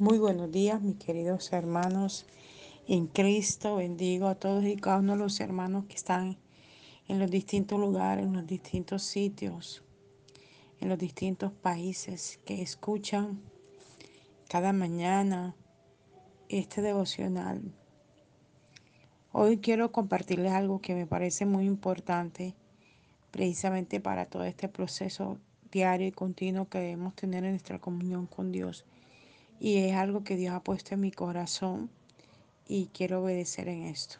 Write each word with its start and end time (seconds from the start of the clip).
Muy 0.00 0.18
buenos 0.18 0.52
días, 0.52 0.80
mis 0.80 0.94
queridos 0.94 1.52
hermanos 1.52 2.24
en 2.86 3.08
Cristo. 3.08 3.74
Bendigo 3.74 4.28
a 4.28 4.36
todos 4.36 4.64
y 4.64 4.76
cada 4.76 4.98
uno 4.98 5.14
de 5.14 5.18
los 5.18 5.40
hermanos 5.40 5.86
que 5.86 5.96
están 5.96 6.36
en 7.08 7.18
los 7.18 7.28
distintos 7.28 7.80
lugares, 7.80 8.24
en 8.24 8.32
los 8.32 8.46
distintos 8.46 9.02
sitios, 9.02 9.82
en 10.80 10.88
los 10.88 10.98
distintos 10.98 11.50
países 11.50 12.38
que 12.44 12.62
escuchan 12.62 13.40
cada 14.48 14.72
mañana 14.72 15.56
este 16.48 16.80
devocional. 16.80 17.60
Hoy 19.32 19.58
quiero 19.58 19.90
compartirles 19.90 20.52
algo 20.52 20.80
que 20.80 20.94
me 20.94 21.06
parece 21.06 21.44
muy 21.44 21.64
importante 21.64 22.54
precisamente 23.32 23.98
para 23.98 24.26
todo 24.26 24.44
este 24.44 24.68
proceso 24.68 25.38
diario 25.72 26.06
y 26.06 26.12
continuo 26.12 26.68
que 26.68 26.78
debemos 26.78 27.16
tener 27.16 27.42
en 27.42 27.50
nuestra 27.50 27.80
comunión 27.80 28.28
con 28.28 28.52
Dios 28.52 28.84
y 29.60 29.78
es 29.78 29.94
algo 29.94 30.24
que 30.24 30.36
Dios 30.36 30.54
ha 30.54 30.62
puesto 30.62 30.94
en 30.94 31.00
mi 31.00 31.10
corazón 31.10 31.90
y 32.68 32.86
quiero 32.86 33.22
obedecer 33.22 33.68
en 33.68 33.84
esto. 33.84 34.18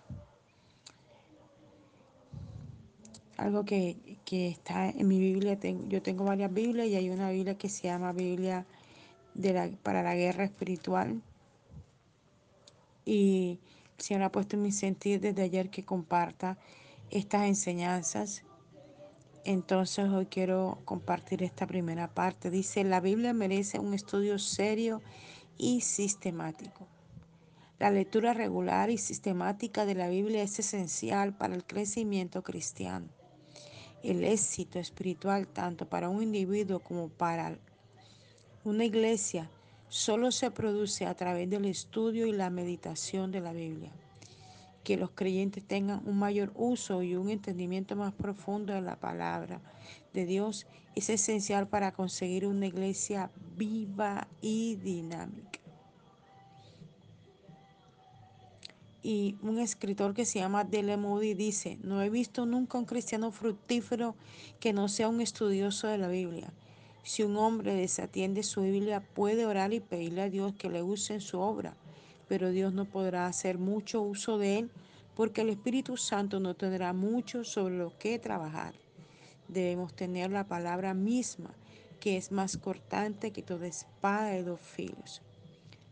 Algo 3.37 3.65
que, 3.65 3.97
está 4.31 4.89
en 4.89 5.07
mi 5.07 5.21
Biblia, 5.21 5.59
yo 5.89 6.03
tengo 6.03 6.25
varias 6.25 6.53
Biblias 6.53 6.89
y 6.89 6.97
hay 6.97 7.11
una 7.11 7.31
Biblia 7.31 7.57
que 7.57 7.69
se 7.69 7.85
llama 7.85 8.13
Biblia 8.13 8.67
de 9.35 9.53
la, 9.53 9.71
para 9.83 10.03
la 10.03 10.15
guerra 10.17 10.45
espiritual. 10.45 11.23
Y 13.05 13.61
el 13.97 14.05
Señor 14.05 14.25
ha 14.25 14.33
puesto 14.33 14.57
en 14.57 14.63
mi 14.63 14.73
sentir 14.73 15.21
desde 15.21 15.43
ayer 15.43 15.71
que 15.71 15.85
comparta 15.85 16.59
estas 17.11 17.47
enseñanzas. 17.47 18.43
Entonces 19.45 20.09
hoy 20.11 20.27
quiero 20.27 20.79
compartir 20.85 21.43
esta 21.43 21.67
primera 21.67 22.09
parte. 22.09 22.51
Dice, 22.51 22.85
la 22.85 23.01
Biblia 23.01 23.33
merece 23.33 23.79
un 23.79 23.95
estudio 23.95 24.39
serio 24.39 25.01
y 25.57 25.81
sistemático. 25.81 26.87
La 27.79 27.91
lectura 27.91 28.35
regular 28.35 28.91
y 28.91 28.99
sistemática 28.99 29.87
de 29.87 29.95
la 29.95 30.09
Biblia 30.09 30.43
es 30.43 30.59
esencial 30.59 31.37
para 31.37 31.55
el 31.55 31.65
crecimiento 31.65 32.43
cristiano. 32.43 33.07
El 34.03 34.25
éxito 34.25 34.79
espiritual, 34.79 35.47
tanto 35.47 35.89
para 35.89 36.09
un 36.09 36.23
individuo 36.23 36.81
como 36.81 37.09
para 37.09 37.57
una 38.65 38.85
iglesia, 38.85 39.51
solo 39.89 40.33
se 40.33 40.51
produce 40.51 41.07
a 41.07 41.15
través 41.15 41.49
del 41.49 41.65
estudio 41.65 42.27
y 42.27 42.33
la 42.33 42.51
meditación 42.51 43.31
de 43.31 43.41
la 43.41 43.53
Biblia. 43.53 43.93
Que 44.85 44.97
los 44.97 45.11
creyentes 45.11 45.65
tengan 45.65 46.03
un 46.07 46.19
mayor 46.19 46.53
uso 46.55 47.03
y 47.03 47.15
un 47.17 47.29
entendimiento 47.29 47.97
más 47.97 48.13
profundo 48.15 48.73
de 48.73 48.81
la 48.81 48.97
palabra 48.97 49.61
de 50.13 50.25
Dios 50.25 50.67
es 50.95 51.11
esencial 51.11 51.69
para 51.69 51.93
conseguir 51.93 52.47
una 52.47 52.67
iglesia 52.67 53.31
viva 53.57 54.29
y 54.41 54.77
dinámica. 54.77 55.61
Y 59.03 59.37
un 59.43 59.59
escritor 59.59 60.13
que 60.13 60.25
se 60.25 60.41
llama 60.41 60.65
Dele 60.65 60.97
Moody 60.97 61.35
dice, 61.35 61.79
no 61.83 62.03
he 62.03 62.11
visto 62.11 62.47
nunca 62.47 62.79
un 62.79 62.85
cristiano 62.85 63.31
fructífero 63.31 64.17
que 64.61 64.73
no 64.73 64.89
sea 64.89 65.09
un 65.09 65.21
estudioso 65.21 65.87
de 65.87 65.99
la 65.99 66.09
Biblia. 66.09 66.53
Si 67.05 67.23
un 67.23 67.37
hombre 67.37 67.75
desatiende 67.75 68.43
su 68.43 68.63
Biblia, 68.63 69.01
puede 69.01 69.47
orar 69.47 69.73
y 69.73 69.81
pedirle 69.81 70.23
a 70.23 70.31
Dios 70.31 70.53
que 70.55 70.69
le 70.69 70.83
use 70.83 71.15
en 71.15 71.21
su 71.21 71.39
obra, 71.39 71.75
pero 72.29 72.51
Dios 72.51 72.73
no 72.73 72.85
podrá 72.85 73.27
hacer 73.27 73.59
mucho 73.59 74.03
uso 74.03 74.39
de 74.39 74.59
él 74.59 74.71
porque 75.17 75.41
el 75.41 75.49
Espíritu 75.49 75.97
Santo 75.97 76.39
no 76.39 76.55
tendrá 76.55 76.93
mucho 76.93 77.43
sobre 77.43 77.77
lo 77.77 77.97
que 77.99 78.19
trabajar. 78.19 78.75
Debemos 79.49 79.95
tener 79.95 80.31
la 80.31 80.47
palabra 80.47 80.95
misma, 80.95 81.51
que 81.99 82.17
es 82.17 82.31
más 82.31 82.57
cortante 82.57 83.33
que 83.33 83.43
toda 83.43 83.67
espada 83.67 84.29
de 84.29 84.45
dos 84.45 84.61
filos. 84.61 85.23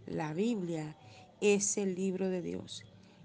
La 0.06 0.32
Biblia 0.34 0.96
es 1.40 1.76
el 1.76 1.96
libro 1.96 2.28
de 2.28 2.42
Dios, 2.42 2.84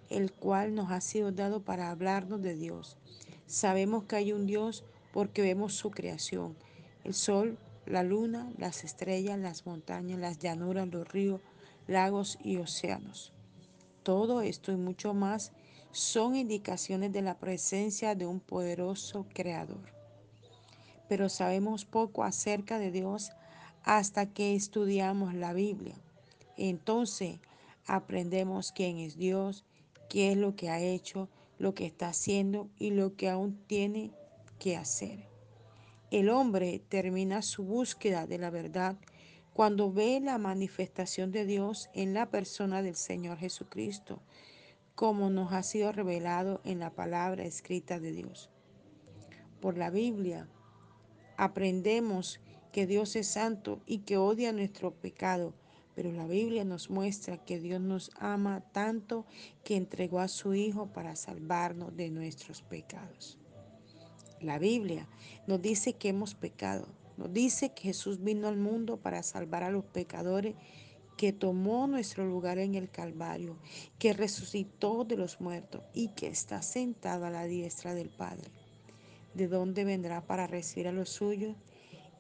el 0.10 0.32
cual 0.32 0.74
nos 0.74 0.90
ha 0.90 1.02
sido 1.02 1.32
dado 1.32 1.62
para 1.62 1.92
hablarnos 1.92 2.42
de 2.42 2.56
Dios. 2.56 2.98
Sabemos 3.46 4.06
que 4.06 4.16
hay 4.16 4.34
un 4.34 4.48
Dios 4.48 4.84
porque 5.14 5.42
vemos 5.42 5.74
su 5.74 5.92
creación, 5.92 6.56
el 7.04 7.14
sol, 7.14 7.58
la 7.86 8.02
luna, 8.02 8.52
las 8.58 8.84
estrellas, 8.84 9.38
las 9.38 9.66
montañas, 9.66 10.20
las 10.20 10.40
llanuras, 10.40 10.88
los 10.88 11.08
ríos, 11.08 11.42
lagos 11.88 12.38
y 12.44 12.58
océanos. 12.58 13.34
Todo 14.04 14.42
esto 14.42 14.72
y 14.72 14.78
mucho 14.78 15.14
más 15.14 15.52
son 15.92 16.36
indicaciones 16.36 17.12
de 17.12 17.22
la 17.22 17.38
presencia 17.38 18.16
de 18.16 18.26
un 18.26 18.40
poderoso 18.40 19.26
creador. 19.34 19.92
Pero 21.10 21.30
sabemos 21.30 21.86
poco 21.86 22.24
acerca 22.24 22.80
de 22.80 22.92
Dios 22.92 23.32
hasta 23.84 24.28
que 24.28 24.56
estudiamos 24.56 25.34
la 25.34 25.54
Biblia. 25.54 25.96
Entonces 26.58 27.40
aprendemos 27.86 28.72
quién 28.72 28.98
es 28.98 29.18
Dios, 29.18 29.66
qué 30.10 30.32
es 30.32 30.38
lo 30.38 30.56
que 30.56 30.70
ha 30.70 30.80
hecho, 30.80 31.30
lo 31.58 31.74
que 31.74 31.86
está 31.86 32.10
haciendo 32.10 32.70
y 32.78 32.92
lo 32.92 33.16
que 33.16 33.30
aún 33.30 33.60
tiene 33.68 34.12
que 34.60 34.78
hacer. 34.78 35.28
El 36.12 36.30
hombre 36.30 36.82
termina 36.90 37.42
su 37.42 37.64
búsqueda 37.64 38.28
de 38.28 38.38
la 38.38 38.50
verdad 38.50 38.98
cuando 39.54 39.92
ve 39.92 40.20
la 40.22 40.38
manifestación 40.38 41.32
de 41.32 41.46
Dios 41.46 41.90
en 41.94 42.14
la 42.14 42.30
persona 42.30 42.82
del 42.82 42.96
Señor 42.96 43.38
Jesucristo, 43.38 44.22
como 44.96 45.30
nos 45.30 45.52
ha 45.54 45.64
sido 45.64 45.92
revelado 45.92 46.62
en 46.64 46.80
la 46.80 46.92
palabra 46.92 47.44
escrita 47.44 48.00
de 48.00 48.12
Dios. 48.12 48.50
Por 49.60 49.78
la 49.78 49.90
Biblia 49.90 50.48
aprendemos 51.38 52.40
que 52.72 52.88
Dios 52.88 53.16
es 53.16 53.28
santo 53.28 53.82
y 53.86 54.00
que 54.00 54.18
odia 54.18 54.54
nuestro 54.54 54.94
pecado, 54.94 55.54
pero 55.96 56.12
la 56.12 56.26
Biblia 56.26 56.64
nos 56.64 56.90
muestra 56.90 57.38
que 57.38 57.60
Dios 57.60 57.82
nos 57.82 58.12
ama 58.18 58.62
tanto 58.72 59.26
que 59.64 59.76
entregó 59.76 60.20
a 60.20 60.30
su 60.30 60.54
Hijo 60.54 60.88
para 60.88 61.16
salvarnos 61.16 61.96
de 61.96 62.10
nuestros 62.10 62.62
pecados. 62.62 63.38
La 64.40 64.58
Biblia 64.58 65.08
nos 65.46 65.62
dice 65.62 65.94
que 65.94 66.10
hemos 66.10 66.34
pecado, 66.34 66.88
dice 67.28 67.74
que 67.74 67.84
Jesús 67.84 68.24
vino 68.24 68.48
al 68.48 68.58
mundo 68.58 68.98
para 68.98 69.24
salvar 69.24 69.64
a 69.64 69.72
los 69.72 69.86
pecadores, 69.86 70.56
que 71.18 71.34
tomó 71.34 71.86
nuestro 71.86 72.26
lugar 72.26 72.58
en 72.58 72.74
el 72.76 72.90
Calvario, 72.90 73.58
que 74.00 74.14
resucitó 74.14 75.04
de 75.04 75.18
los 75.18 75.40
muertos 75.40 75.84
y 75.94 76.08
que 76.10 76.28
está 76.28 76.62
sentado 76.62 77.26
a 77.26 77.30
la 77.30 77.46
diestra 77.46 77.94
del 77.94 78.10
Padre. 78.10 78.50
¿De 79.34 79.48
dónde 79.48 79.86
vendrá 79.86 80.22
para 80.26 80.48
recibir 80.48 80.88
a 80.88 80.92
los 80.92 81.10
suyos? 81.10 81.56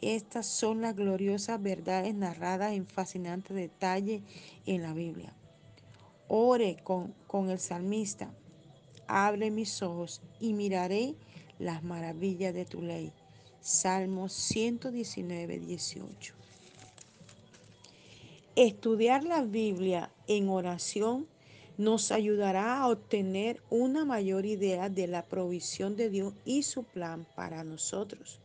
Estas 0.01 0.45
son 0.45 0.81
las 0.81 0.95
gloriosas 0.95 1.61
verdades 1.61 2.13
narradas 2.15 2.73
en 2.73 2.85
fascinante 2.85 3.53
detalle 3.53 4.23
en 4.65 4.81
la 4.81 4.93
Biblia. 4.93 5.33
Ore 6.27 6.77
con, 6.83 7.13
con 7.27 7.49
el 7.49 7.59
salmista, 7.59 8.31
abre 9.07 9.51
mis 9.51 9.81
ojos 9.81 10.21
y 10.39 10.53
miraré 10.53 11.15
las 11.59 11.83
maravillas 11.83 12.53
de 12.53 12.65
tu 12.65 12.81
ley. 12.81 13.13
Salmos 13.61 14.33
119, 14.33 15.59
18. 15.59 16.33
Estudiar 18.55 19.23
la 19.23 19.43
Biblia 19.43 20.11
en 20.25 20.49
oración 20.49 21.27
nos 21.77 22.11
ayudará 22.11 22.79
a 22.79 22.87
obtener 22.87 23.61
una 23.69 24.03
mayor 24.03 24.47
idea 24.47 24.89
de 24.89 25.05
la 25.05 25.21
provisión 25.21 25.95
de 25.95 26.09
Dios 26.09 26.33
y 26.43 26.63
su 26.63 26.83
plan 26.85 27.27
para 27.35 27.63
nosotros. 27.63 28.39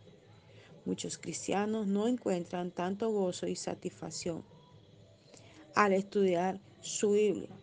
Muchos 0.85 1.17
cristianos 1.17 1.87
no 1.87 2.09
encuentran 2.09 2.71
tanto 2.71 3.09
gozo 3.09 3.47
y 3.47 3.57
satisfacción 3.57 4.45
al 5.75 5.95
estudiar 5.95 6.61
su 6.83 7.13
Biblia. 7.13 7.57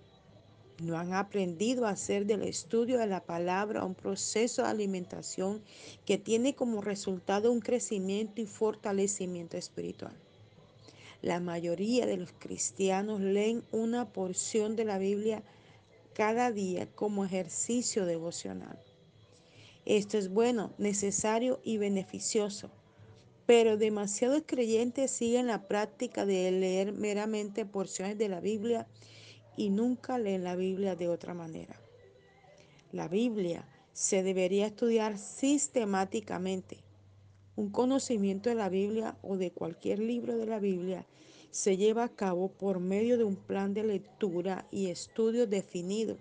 No 0.82 0.98
han 0.98 1.14
aprendido 1.14 1.86
a 1.86 1.92
hacer 1.92 2.26
del 2.26 2.42
estudio 2.42 2.98
de 2.98 3.08
la 3.08 3.24
palabra 3.24 3.86
un 3.86 3.94
proceso 3.94 4.64
de 4.64 4.70
alimentación 4.70 5.62
que 6.06 6.18
tiene 6.18 6.56
como 6.56 6.82
resultado 6.82 7.52
un 7.52 7.60
crecimiento 7.60 8.42
y 8.42 8.46
fortalecimiento 8.46 9.56
espiritual. 9.56 10.16
La 11.22 11.40
mayoría 11.40 12.06
de 12.06 12.18
los 12.18 12.34
cristianos 12.34 13.22
leen 13.22 13.64
una 13.72 14.12
porción 14.12 14.76
de 14.76 14.86
la 14.86 14.98
Biblia 14.98 15.44
cada 16.14 16.52
día 16.52 16.88
como 16.96 17.24
ejercicio 17.24 18.06
devocional. 18.06 18.78
Esto 19.86 20.18
es 20.18 20.30
bueno, 20.30 20.74
necesario 20.78 21.60
y 21.64 21.78
beneficioso, 21.78 22.72
pero 23.46 23.78
demasiados 23.78 24.44
creyentes 24.46 25.12
siguen 25.12 25.48
la 25.48 25.68
práctica 25.68 26.26
de 26.26 26.52
leer 26.52 26.94
meramente 26.94 27.66
porciones 27.66 28.18
de 28.18 28.30
la 28.30 28.40
Biblia 28.40 28.88
y 29.56 29.70
nunca 29.70 30.18
leen 30.18 30.44
la 30.44 30.56
Biblia 30.56 30.96
de 30.96 31.10
otra 31.10 31.34
manera. 31.34 31.80
La 32.92 33.08
Biblia 33.08 33.68
se 33.94 34.24
debería 34.24 34.68
estudiar 34.68 35.18
sistemáticamente. 35.18 36.78
Un 37.56 37.70
conocimiento 37.70 38.50
de 38.50 38.56
la 38.56 38.70
Biblia 38.70 39.18
o 39.22 39.38
de 39.38 39.52
cualquier 39.52 40.00
libro 40.00 40.38
de 40.38 40.48
la 40.48 40.60
Biblia 40.60 41.06
se 41.52 41.78
lleva 41.78 42.04
a 42.04 42.10
cabo 42.10 42.50
por 42.50 42.80
medio 42.80 43.18
de 43.18 43.24
un 43.24 43.36
plan 43.36 43.76
de 43.76 43.84
lectura 43.84 44.68
y 44.72 44.88
estudio 44.88 45.46
definido. 45.46 46.18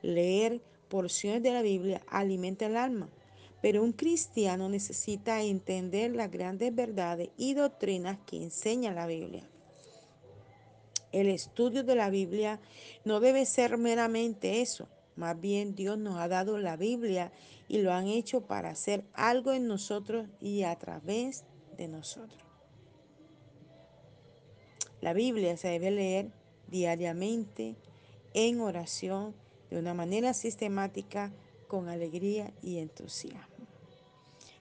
Leer 0.00 0.62
porciones 0.88 1.42
de 1.42 1.52
la 1.52 1.60
Biblia 1.60 2.00
alimenta 2.08 2.64
el 2.64 2.78
alma, 2.78 3.10
pero 3.60 3.82
un 3.82 3.92
cristiano 3.92 4.70
necesita 4.70 5.42
entender 5.42 6.16
las 6.16 6.30
grandes 6.30 6.74
verdades 6.74 7.28
y 7.36 7.52
doctrinas 7.52 8.18
que 8.26 8.42
enseña 8.42 8.94
la 8.94 9.06
Biblia. 9.06 9.49
El 11.12 11.28
estudio 11.28 11.82
de 11.84 11.94
la 11.94 12.10
Biblia 12.10 12.60
no 13.04 13.20
debe 13.20 13.44
ser 13.46 13.78
meramente 13.78 14.60
eso. 14.60 14.88
Más 15.16 15.40
bien 15.40 15.74
Dios 15.74 15.98
nos 15.98 16.18
ha 16.18 16.28
dado 16.28 16.58
la 16.58 16.76
Biblia 16.76 17.32
y 17.68 17.78
lo 17.78 17.92
han 17.92 18.06
hecho 18.06 18.42
para 18.42 18.70
hacer 18.70 19.04
algo 19.12 19.52
en 19.52 19.66
nosotros 19.66 20.26
y 20.40 20.62
a 20.62 20.76
través 20.76 21.44
de 21.76 21.88
nosotros. 21.88 22.42
La 25.00 25.12
Biblia 25.12 25.56
se 25.56 25.68
debe 25.68 25.90
leer 25.90 26.30
diariamente 26.68 27.76
en 28.34 28.60
oración 28.60 29.34
de 29.70 29.78
una 29.78 29.94
manera 29.94 30.34
sistemática, 30.34 31.32
con 31.68 31.88
alegría 31.88 32.52
y 32.62 32.78
entusiasmo. 32.78 33.49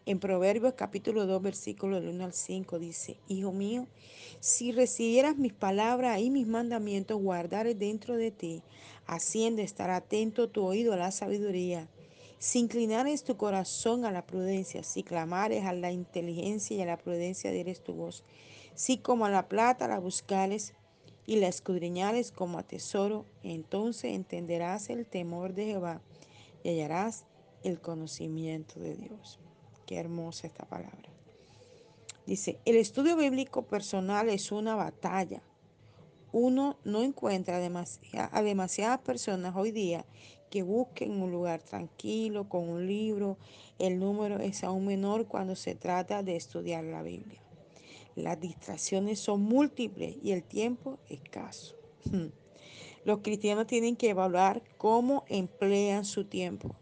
En 0.09 0.19
Proverbios 0.19 0.73
capítulo 0.73 1.27
2, 1.27 1.39
versículo 1.39 2.01
del 2.01 2.15
1 2.15 2.25
al 2.25 2.33
5 2.33 2.79
dice, 2.79 3.17
Hijo 3.27 3.51
mío, 3.51 3.85
si 4.39 4.71
recibieras 4.71 5.38
mis 5.38 5.53
palabras 5.53 6.19
y 6.19 6.31
mis 6.31 6.47
mandamientos, 6.47 7.21
guardares 7.21 7.77
dentro 7.77 8.17
de 8.17 8.31
ti, 8.31 8.63
haciendo 9.06 9.61
estar 9.61 9.91
atento 9.91 10.50
tu 10.50 10.65
oído 10.65 10.94
a 10.94 10.97
la 10.97 11.11
sabiduría, 11.11 11.88
si 12.39 12.57
inclinares 12.57 13.23
tu 13.23 13.38
corazón 13.38 14.03
a 14.03 14.11
la 14.11 14.25
prudencia, 14.25 14.81
si 14.81 15.03
clamares 15.03 15.65
a 15.65 15.73
la 15.73 15.91
inteligencia 15.91 16.75
y 16.75 16.81
a 16.81 16.88
la 16.88 16.97
prudencia 16.97 17.51
dieres 17.51 17.83
tu 17.83 17.94
voz, 17.94 18.23
si 18.73 18.97
como 18.97 19.27
a 19.27 19.29
la 19.29 19.47
plata 19.47 19.88
la 19.88 20.00
buscares 20.00 20.73
y 21.27 21.35
la 21.35 21.50
escudriñares 21.50 22.31
como 22.31 22.57
a 22.57 22.63
tesoro, 22.63 23.27
entonces 23.44 24.15
entenderás 24.15 24.89
el 24.89 25.06
temor 25.06 25.53
de 25.53 25.65
Jehová 25.65 26.01
y 26.63 26.69
hallarás 26.69 27.25
el 27.63 27.79
conocimiento 27.79 28.79
de 28.79 28.95
Dios. 28.95 29.39
Qué 29.89 29.97
hermosa 29.97 30.45
esta 30.45 30.65
palabra. 30.65 31.09
Dice, 32.27 32.59
el 32.65 32.75
estudio 32.75 33.18
bíblico 33.18 33.63
personal 33.63 34.30
es 34.30 34.51
una 34.51 34.75
batalla. 34.75 35.41
Uno 36.31 36.77
no 36.83 37.01
encuentra 37.01 37.57
a 37.57 38.41
demasiadas 38.44 39.00
personas 39.00 39.56
hoy 39.56 39.71
día 39.71 40.06
que 40.51 40.62
busquen 40.62 41.19
un 41.19 41.31
lugar 41.31 41.63
tranquilo 41.63 42.47
con 42.47 42.69
un 42.69 42.86
libro. 42.86 43.39
El 43.80 43.97
número 43.97 44.38
es 44.38 44.63
aún 44.63 44.86
menor 44.86 45.25
cuando 45.25 45.56
se 45.56 45.74
trata 45.74 46.21
de 46.21 46.35
estudiar 46.35 46.83
la 46.83 47.01
Biblia. 47.01 47.42
Las 48.15 48.39
distracciones 48.39 49.19
son 49.19 49.42
múltiples 49.42 50.18
y 50.21 50.33
el 50.33 50.44
tiempo 50.44 51.00
escaso. 51.09 51.75
Los 53.06 53.21
cristianos 53.21 53.65
tienen 53.65 53.95
que 53.95 54.12
evaluar 54.12 54.62
cómo 54.77 55.25
emplean 55.30 56.06
su 56.06 56.25
tiempo. 56.25 56.75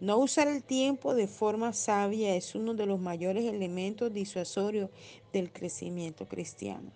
No 0.00 0.16
usar 0.16 0.48
el 0.48 0.62
tiempo 0.62 1.14
de 1.14 1.26
forma 1.26 1.74
sabia 1.74 2.34
es 2.34 2.54
uno 2.54 2.72
de 2.72 2.86
los 2.86 2.98
mayores 2.98 3.44
elementos 3.44 4.10
disuasorios 4.10 4.88
del 5.30 5.52
crecimiento 5.52 6.26
cristiano. 6.26 6.90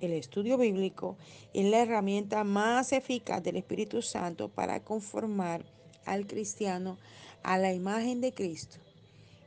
El 0.00 0.12
estudio 0.12 0.56
bíblico 0.56 1.18
es 1.52 1.66
la 1.66 1.80
herramienta 1.80 2.42
más 2.42 2.92
eficaz 2.92 3.42
del 3.42 3.56
Espíritu 3.56 4.00
Santo 4.00 4.48
para 4.48 4.82
conformar 4.82 5.66
al 6.06 6.26
cristiano 6.26 6.96
a 7.42 7.58
la 7.58 7.74
imagen 7.74 8.22
de 8.22 8.32
Cristo. 8.32 8.78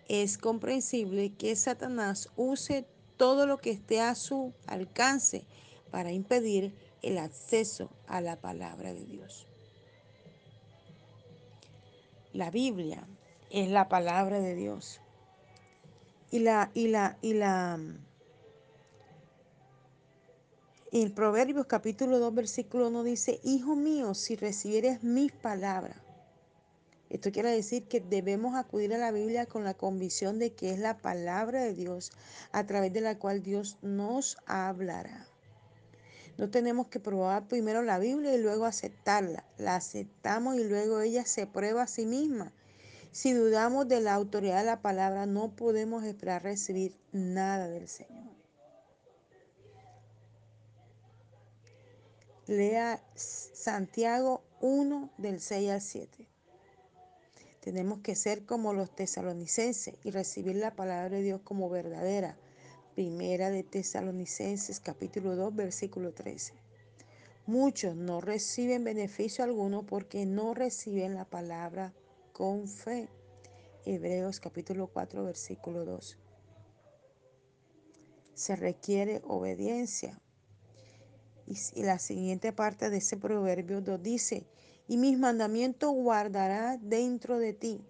Es 0.08 0.38
comprensible 0.38 1.34
que 1.34 1.56
Satanás 1.56 2.30
use 2.36 2.86
todo 3.18 3.48
lo 3.48 3.58
que 3.58 3.72
esté 3.72 4.00
a 4.00 4.14
su 4.14 4.54
alcance 4.68 5.44
para 5.90 6.12
impedir 6.12 6.76
el 7.02 7.18
acceso 7.18 7.90
a 8.06 8.22
la 8.22 8.40
palabra 8.40 8.94
de 8.94 9.06
Dios. 9.06 9.48
La 12.36 12.52
Biblia 12.52 13.08
es 13.50 13.70
la 13.70 13.88
palabra 13.88 14.42
de 14.42 14.56
Dios. 14.56 15.00
Y 16.32 16.40
la, 16.40 16.70
y 16.74 16.90
la, 16.90 17.18
y 17.22 17.34
la, 17.34 17.80
en 20.92 21.12
Proverbios 21.16 21.66
capítulo 21.66 22.20
2, 22.20 22.36
versículo 22.36 22.90
1 22.90 23.04
dice, 23.04 23.40
Hijo 23.46 23.78
mío, 23.78 24.14
si 24.14 24.36
recibieres 24.36 25.02
mis 25.02 25.32
palabras. 25.32 25.96
Esto 27.10 27.32
quiere 27.32 27.52
decir 27.52 27.88
que 27.88 28.02
debemos 28.02 28.58
acudir 28.58 28.94
a 28.94 28.98
la 28.98 29.12
Biblia 29.12 29.46
con 29.46 29.64
la 29.64 29.76
convicción 29.76 30.38
de 30.38 30.52
que 30.52 30.72
es 30.72 30.80
la 30.80 30.98
palabra 30.98 31.64
de 31.64 31.74
Dios 31.74 32.12
a 32.52 32.66
través 32.66 32.92
de 32.92 33.00
la 33.00 33.18
cual 33.18 33.44
Dios 33.44 33.78
nos 33.82 34.36
hablará. 34.46 35.26
No 36.38 36.50
tenemos 36.50 36.88
que 36.88 37.00
probar 37.00 37.48
primero 37.48 37.82
la 37.82 38.00
Biblia 38.00 38.34
y 38.34 38.42
luego 38.42 38.66
aceptarla. 38.66 39.46
La 39.58 39.76
aceptamos 39.76 40.56
y 40.56 40.64
luego 40.64 41.00
ella 41.00 41.26
se 41.26 41.48
prueba 41.48 41.84
a 41.84 41.88
sí 41.88 42.06
misma. 42.06 42.52
Si 43.12 43.32
dudamos 43.32 43.88
de 43.88 44.02
la 44.02 44.14
autoridad 44.14 44.60
de 44.60 44.66
la 44.66 44.82
palabra, 44.82 45.26
no 45.26 45.56
podemos 45.56 46.04
esperar 46.04 46.44
recibir 46.44 46.98
nada 47.14 47.70
del 47.70 47.88
Señor. 47.88 48.26
Lea 52.48 53.02
Santiago 53.16 54.44
1 54.62 55.10
del 55.18 55.40
6 55.40 55.72
al 55.72 55.82
7. 55.82 56.28
Tenemos 57.62 58.02
que 58.02 58.14
ser 58.16 58.46
como 58.46 58.74
los 58.74 58.94
tesalonicenses 58.94 59.96
y 60.04 60.12
recibir 60.12 60.58
la 60.58 60.76
palabra 60.76 61.10
de 61.10 61.24
Dios 61.24 61.42
como 61.44 61.70
verdadera. 61.70 62.38
Primera 62.96 63.50
de 63.50 63.64
Tesalonicenses 63.64 64.80
capítulo 64.80 65.36
2 65.36 65.54
versículo 65.54 66.14
13. 66.14 66.54
Muchos 67.46 67.94
no 67.94 68.22
reciben 68.22 68.86
beneficio 68.86 69.44
alguno 69.44 69.86
porque 69.86 70.26
no 70.26 70.54
reciben 70.54 71.14
la 71.14 71.26
palabra 71.26 71.94
con 72.32 72.70
fe. 72.70 73.10
Hebreos 73.84 74.40
capítulo 74.40 74.88
4, 74.88 75.26
versículo 75.26 75.84
2. 75.84 76.18
Se 78.34 78.56
requiere 78.56 79.22
obediencia. 79.26 80.18
Y, 81.48 81.84
la 81.84 82.00
siguiente 82.00 82.54
parte 82.54 82.90
de 82.90 83.00
ese 83.00 83.18
proverbio 83.18 83.82
2 83.82 84.02
dice, 84.02 84.48
y 84.88 84.96
mis 84.96 85.20
mandamientos 85.20 85.92
guardará 85.92 86.78
dentro 86.78 87.40
de 87.40 87.52
ti. 87.52 87.82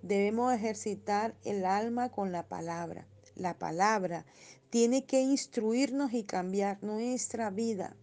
Debemos 0.00 0.54
ejercitar 0.54 1.36
el 1.44 1.66
alma 1.66 2.10
con 2.10 2.32
la 2.32 2.48
palabra. 2.48 3.06
La 3.38 3.56
palabra 3.56 4.26
tiene 4.68 5.06
que 5.06 5.20
instruirnos 5.22 6.12
y 6.12 6.24
cambiar 6.24 6.82
nuestra 6.82 7.50
vida. 7.50 7.94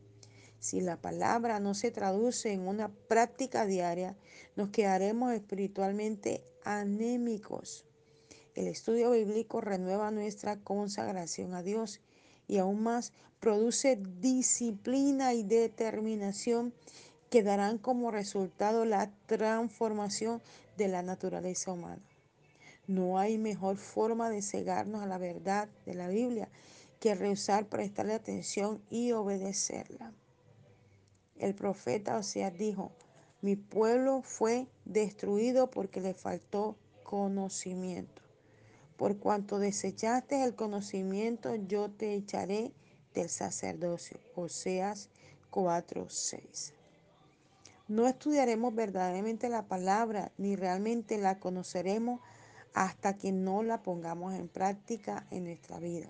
Si 0.60 0.80
la 0.80 0.96
palabra 0.96 1.60
no 1.60 1.74
se 1.74 1.92
traduce 1.92 2.54
en 2.54 2.68
una 2.68 2.88
práctica 2.88 3.66
diaria, 3.66 4.16
nos 4.56 4.70
quedaremos 4.70 5.34
espiritualmente 5.34 6.46
anémicos. 6.64 7.86
El 8.56 8.68
estudio 8.68 9.12
bíblico 9.12 9.60
renueva 9.60 10.10
nuestra 10.10 10.56
consagración 10.56 11.54
a 11.54 11.62
Dios 11.62 12.00
y 12.48 12.58
aún 12.58 12.82
más 12.82 13.12
produce 13.42 14.00
disciplina 14.22 15.34
y 15.34 15.44
determinación 15.44 16.74
que 17.30 17.44
darán 17.44 17.78
como 17.78 18.10
resultado 18.10 18.86
la 18.86 19.12
transformación 19.26 20.42
de 20.78 20.88
la 20.88 21.02
naturaleza 21.02 21.74
humana. 21.74 22.15
No 22.88 23.18
hay 23.18 23.38
mejor 23.38 23.78
forma 23.78 24.30
de 24.30 24.42
cegarnos 24.42 25.02
a 25.02 25.08
la 25.08 25.18
verdad 25.18 25.70
de 25.86 25.96
la 25.96 26.08
Biblia 26.08 26.50
que 27.00 27.16
rehusar 27.16 27.68
prestarle 27.68 28.14
atención 28.14 28.82
y 28.90 29.12
obedecerla. 29.12 30.14
El 31.38 31.56
profeta 31.56 32.18
Oseas 32.18 32.58
dijo, 32.58 32.92
mi 33.42 33.56
pueblo 33.56 34.22
fue 34.22 34.68
destruido 34.86 35.70
porque 35.70 36.02
le 36.02 36.14
faltó 36.14 36.78
conocimiento. 37.04 38.22
Por 38.98 39.18
cuanto 39.18 39.60
desechaste 39.60 40.44
el 40.44 40.56
conocimiento, 40.56 41.56
yo 41.56 41.92
te 41.92 42.14
echaré 42.14 42.72
del 43.14 43.30
sacerdocio. 43.30 44.20
Oseas 44.36 45.10
4:6. 45.52 46.74
No 47.88 48.08
estudiaremos 48.08 48.74
verdaderamente 48.74 49.50
la 49.50 49.68
palabra 49.68 50.32
ni 50.38 50.56
realmente 50.56 51.18
la 51.18 51.40
conoceremos 51.40 52.20
hasta 52.76 53.16
que 53.18 53.32
no 53.32 53.64
la 53.64 53.82
pongamos 53.82 54.34
en 54.34 54.50
práctica 54.50 55.26
en 55.32 55.46
nuestra 55.46 55.80
vida. 55.80 56.10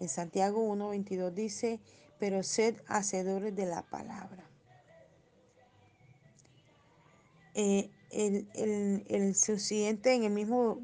En 0.00 0.08
Santiago 0.08 0.68
1.22 0.74 1.32
dice, 1.32 1.80
pero 2.18 2.42
sed 2.42 2.76
hacedores 2.88 3.54
de 3.54 3.66
la 3.66 3.82
palabra. 3.82 4.50
Eh, 7.54 7.88
el, 8.10 8.48
el, 8.54 9.04
en 9.08 10.24
el 10.24 10.30
mismo 10.30 10.80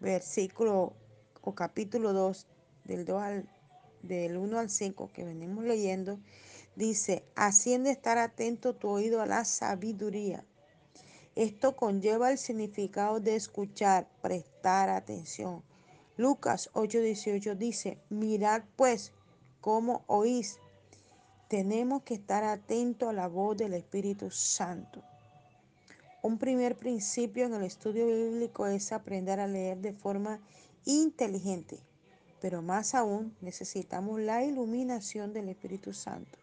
versículo 0.00 0.94
o 1.40 1.54
capítulo 1.54 2.12
2, 2.12 2.46
del, 2.86 3.04
2 3.04 3.22
al, 3.22 3.48
del 4.02 4.36
1 4.36 4.58
al 4.58 4.68
5 4.68 5.10
que 5.12 5.22
venimos 5.22 5.62
leyendo, 5.62 6.18
dice, 6.74 7.24
haciendo 7.36 7.88
estar 7.88 8.18
atento 8.18 8.74
tu 8.74 8.88
oído 8.88 9.22
a 9.22 9.26
la 9.26 9.44
sabiduría. 9.44 10.44
Esto 11.38 11.76
conlleva 11.76 12.32
el 12.32 12.36
significado 12.36 13.20
de 13.20 13.36
escuchar, 13.36 14.08
prestar 14.22 14.88
atención. 14.88 15.62
Lucas 16.16 16.68
8:18 16.72 17.56
dice, 17.56 17.98
mirad 18.08 18.64
pues 18.74 19.12
cómo 19.60 20.02
oís. 20.08 20.58
Tenemos 21.46 22.02
que 22.02 22.14
estar 22.14 22.42
atentos 22.42 23.08
a 23.08 23.12
la 23.12 23.28
voz 23.28 23.56
del 23.56 23.74
Espíritu 23.74 24.32
Santo. 24.32 25.04
Un 26.22 26.38
primer 26.38 26.74
principio 26.74 27.46
en 27.46 27.54
el 27.54 27.62
estudio 27.62 28.06
bíblico 28.06 28.66
es 28.66 28.90
aprender 28.90 29.38
a 29.38 29.46
leer 29.46 29.78
de 29.78 29.92
forma 29.92 30.40
inteligente. 30.86 31.78
Pero 32.40 32.62
más 32.62 32.96
aún 32.96 33.36
necesitamos 33.40 34.18
la 34.18 34.42
iluminación 34.42 35.32
del 35.32 35.50
Espíritu 35.50 35.92
Santo, 35.92 36.36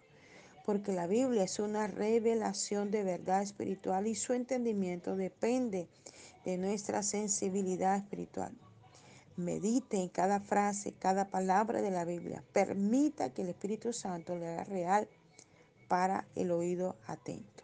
porque 0.65 0.91
la 0.91 1.05
Biblia 1.05 1.43
es 1.43 1.59
una 1.59 1.85
revelación 1.85 2.89
de 2.89 3.03
verdad 3.03 3.43
espiritual 3.43 4.07
y 4.07 4.15
su 4.15 4.33
entendimiento 4.33 5.15
depende 5.15 5.87
de 6.43 6.57
nuestra 6.57 7.03
sensibilidad 7.03 7.95
espiritual. 7.95 8.51
Medite 9.37 9.97
en 9.97 10.09
cada 10.09 10.39
frase, 10.39 10.93
cada 10.93 11.29
palabra 11.29 11.81
de 11.81 11.91
la 11.91 12.03
Biblia. 12.03 12.43
Permita 12.51 13.31
que 13.31 13.43
el 13.43 13.49
Espíritu 13.49 13.93
Santo 13.93 14.35
le 14.35 14.47
haga 14.47 14.63
real 14.63 15.07
para 15.87 16.25
el 16.35 16.51
oído 16.51 16.95
atento. 17.05 17.63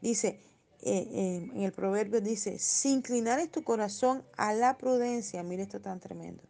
Dice, 0.00 0.40
eh, 0.82 1.08
eh, 1.10 1.50
en 1.52 1.62
el 1.62 1.72
proverbio 1.72 2.20
dice, 2.20 2.60
si 2.60 2.92
inclinares 2.92 3.50
tu 3.50 3.64
corazón 3.64 4.22
a 4.36 4.52
la 4.52 4.78
prudencia, 4.78 5.42
mire 5.42 5.62
esto 5.62 5.80
tan 5.80 5.98
tremendo. 5.98 6.42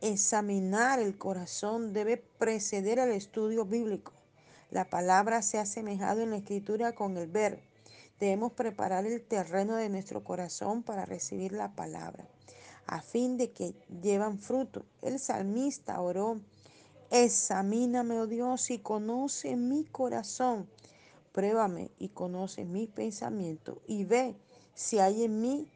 Examinar 0.00 1.00
el 1.00 1.18
corazón 1.18 1.92
debe 1.92 2.18
preceder 2.18 3.00
al 3.00 3.10
estudio 3.10 3.64
bíblico. 3.64 4.12
La 4.70 4.88
palabra 4.88 5.42
se 5.42 5.58
ha 5.58 5.62
asemejado 5.62 6.20
en 6.20 6.30
la 6.30 6.36
escritura 6.36 6.94
con 6.94 7.16
el 7.16 7.26
ver. 7.26 7.64
Debemos 8.20 8.52
preparar 8.52 9.06
el 9.06 9.20
terreno 9.24 9.74
de 9.74 9.88
nuestro 9.88 10.22
corazón 10.22 10.84
para 10.84 11.04
recibir 11.04 11.50
la 11.50 11.74
palabra, 11.74 12.28
a 12.86 13.02
fin 13.02 13.36
de 13.36 13.50
que 13.50 13.74
llevan 14.00 14.38
fruto. 14.38 14.84
El 15.02 15.18
salmista 15.18 16.00
oró, 16.00 16.40
examíname, 17.10 18.20
oh 18.20 18.28
Dios, 18.28 18.70
y 18.70 18.78
conoce 18.78 19.56
mi 19.56 19.84
corazón. 19.84 20.68
Pruébame 21.32 21.90
y 21.98 22.10
conoce 22.10 22.64
mis 22.64 22.88
pensamientos 22.88 23.78
y 23.88 24.04
ve 24.04 24.36
si 24.74 25.00
hay 25.00 25.24
en 25.24 25.40
mí 25.40 25.72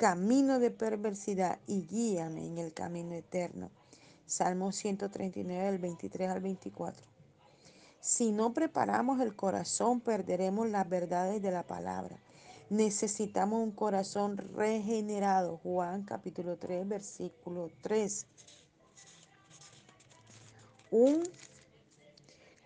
camino 0.00 0.58
de 0.60 0.70
perversidad 0.70 1.58
y 1.66 1.82
guíame 1.82 2.46
en 2.46 2.56
el 2.56 2.72
camino 2.72 3.14
eterno. 3.14 3.70
Salmo 4.24 4.72
139, 4.72 5.62
del 5.62 5.78
23 5.78 6.30
al 6.30 6.40
24. 6.40 7.04
Si 8.00 8.32
no 8.32 8.54
preparamos 8.54 9.20
el 9.20 9.36
corazón, 9.36 10.00
perderemos 10.00 10.70
las 10.70 10.88
verdades 10.88 11.42
de 11.42 11.50
la 11.50 11.66
palabra. 11.66 12.16
Necesitamos 12.70 13.62
un 13.62 13.72
corazón 13.72 14.38
regenerado. 14.38 15.58
Juan 15.58 16.04
capítulo 16.04 16.56
3, 16.56 16.88
versículo 16.88 17.70
3. 17.82 18.26
Un 20.92 21.28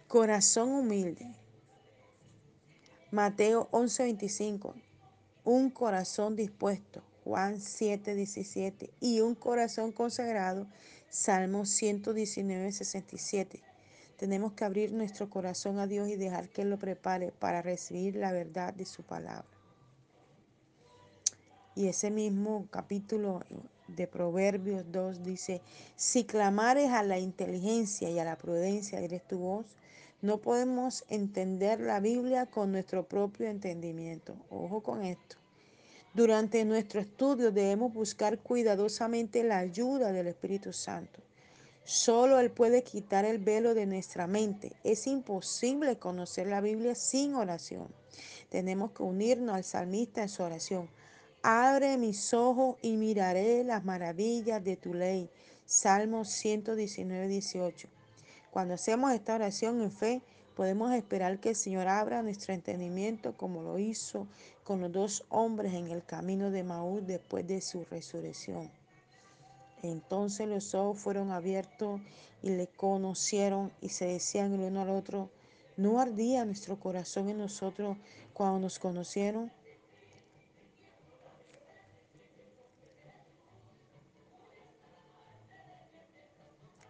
corazón 0.07 0.71
humilde. 0.71 1.35
Mateo 3.11 3.67
11, 3.73 4.05
25. 4.05 4.75
Un 5.43 5.71
corazón 5.71 6.37
dispuesto. 6.37 7.03
Juan 7.25 7.61
7, 7.61 8.14
17. 8.14 8.90
Y 9.00 9.21
un 9.21 9.35
corazón 9.35 9.93
consagrado. 9.93 10.66
Salmo 11.09 11.64
119, 11.64 12.73
67. 12.73 13.62
Tenemos 14.16 14.52
que 14.52 14.64
abrir 14.64 14.93
nuestro 14.93 15.31
corazón 15.31 15.78
a 15.78 15.87
Dios 15.87 16.09
y 16.09 16.16
dejar 16.16 16.49
que 16.49 16.62
Él 16.62 16.71
lo 16.71 16.78
prepare 16.78 17.33
para 17.33 17.62
recibir 17.62 18.16
la 18.16 18.33
verdad 18.33 18.75
de 18.75 18.85
su 18.85 19.02
palabra. 19.02 19.47
Y 21.75 21.88
ese 21.88 22.11
mismo 22.11 22.69
capítulo 22.71 23.43
de 23.88 24.07
Proverbios 24.07 24.85
2 24.93 25.25
dice, 25.25 25.61
si 25.97 26.25
clamares 26.25 26.90
a 26.90 27.02
la 27.02 27.19
inteligencia 27.19 28.11
y 28.11 28.19
a 28.19 28.25
la 28.25 28.37
prudencia, 28.37 29.00
eres 29.00 29.26
tu 29.26 29.38
voz, 29.38 29.66
no 30.23 30.38
podemos 30.38 31.04
entender 31.09 31.81
la 31.81 32.00
Biblia 32.00 32.47
con 32.47 32.73
nuestro 32.73 33.07
propio 33.07 33.49
entendimiento. 33.49 34.37
Ojo 34.50 34.83
con 34.83 35.04
esto. 35.04 35.37
Durante 36.14 36.64
nuestro 36.64 37.00
estudio 37.00 37.50
debemos 37.50 37.92
buscar 37.92 38.38
cuidadosamente 38.38 39.42
la 39.42 39.59
ayuda 39.59 40.12
del 40.12 40.28
Espíritu 40.28 40.73
Santo. 40.73 41.21
Solo 41.83 42.38
Él 42.38 42.52
puede 42.52 42.85
quitar 42.85 43.25
el 43.25 43.38
velo 43.38 43.75
de 43.75 43.85
nuestra 43.85 44.28
mente. 44.28 44.76
Es 44.85 45.09
imposible 45.09 45.99
conocer 45.99 46.47
la 46.47 46.61
Biblia 46.61 46.94
sin 46.94 47.35
oración. 47.35 47.88
Tenemos 48.49 48.92
que 48.92 49.02
unirnos 49.02 49.56
al 49.56 49.64
salmista 49.64 50.23
en 50.23 50.28
su 50.28 50.44
oración. 50.44 50.88
Abre 51.42 51.99
mis 51.99 52.33
ojos 52.33 52.76
y 52.80 52.92
miraré 52.92 53.64
las 53.64 53.85
maravillas 53.85 54.62
de 54.62 54.76
tu 54.76 54.94
ley. 54.94 55.28
Salmo 55.66 56.25
119, 56.25 57.26
18. 57.26 57.88
Cuando 58.52 58.75
hacemos 58.75 59.12
esta 59.12 59.35
oración 59.35 59.83
en 59.83 59.90
fe, 59.90 60.23
podemos 60.54 60.92
esperar 60.92 61.40
que 61.40 61.50
el 61.50 61.56
Señor 61.56 61.88
abra 61.88 62.23
nuestro 62.23 62.54
entendimiento 62.54 63.37
como 63.37 63.62
lo 63.62 63.78
hizo 63.78 64.26
con 64.62 64.80
los 64.80 64.92
dos 64.92 65.25
hombres 65.28 65.75
en 65.75 65.88
el 65.88 66.04
camino 66.04 66.50
de 66.50 66.62
Maús 66.62 67.06
después 67.06 67.46
de 67.46 67.61
su 67.61 67.84
resurrección. 67.84 68.70
Entonces 69.82 70.49
los 70.49 70.75
ojos 70.75 70.99
fueron 70.99 71.30
abiertos 71.30 72.00
y 72.42 72.50
le 72.50 72.68
conocieron 72.68 73.73
y 73.80 73.90
se 73.90 74.06
decían 74.06 74.54
el 74.54 74.61
uno 74.61 74.82
al 74.82 74.90
otro, 74.90 75.30
¿no 75.76 76.00
ardía 76.00 76.44
nuestro 76.44 76.78
corazón 76.80 77.28
en 77.28 77.38
nosotros 77.38 77.99
cuando 78.32 78.61
nos 78.61 78.78
conocieron? 78.78 79.52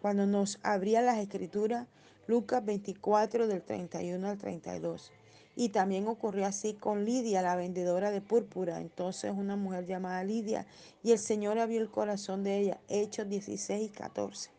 Cuando 0.01 0.25
nos 0.27 0.59
abría 0.61 1.01
las 1.01 1.17
escrituras, 1.17 1.87
Lucas 2.27 2.63
24 2.65 3.47
del 3.47 3.61
31 3.61 4.27
al 4.27 4.37
32. 4.37 5.11
Y 5.55 5.69
también 5.69 6.07
ocurrió 6.07 6.45
así 6.45 6.73
con 6.73 7.05
Lidia, 7.05 7.41
la 7.41 7.55
vendedora 7.55 8.11
de 8.11 8.21
púrpura. 8.21 8.81
Entonces 8.81 9.31
una 9.35 9.55
mujer 9.55 9.85
llamada 9.85 10.23
Lidia, 10.23 10.65
y 11.03 11.11
el 11.11 11.19
Señor 11.19 11.59
abrió 11.59 11.79
el 11.79 11.89
corazón 11.89 12.43
de 12.43 12.57
ella. 12.59 12.79
Hechos 12.89 13.29
16 13.29 13.89
y 13.89 13.89
14. 13.89 14.51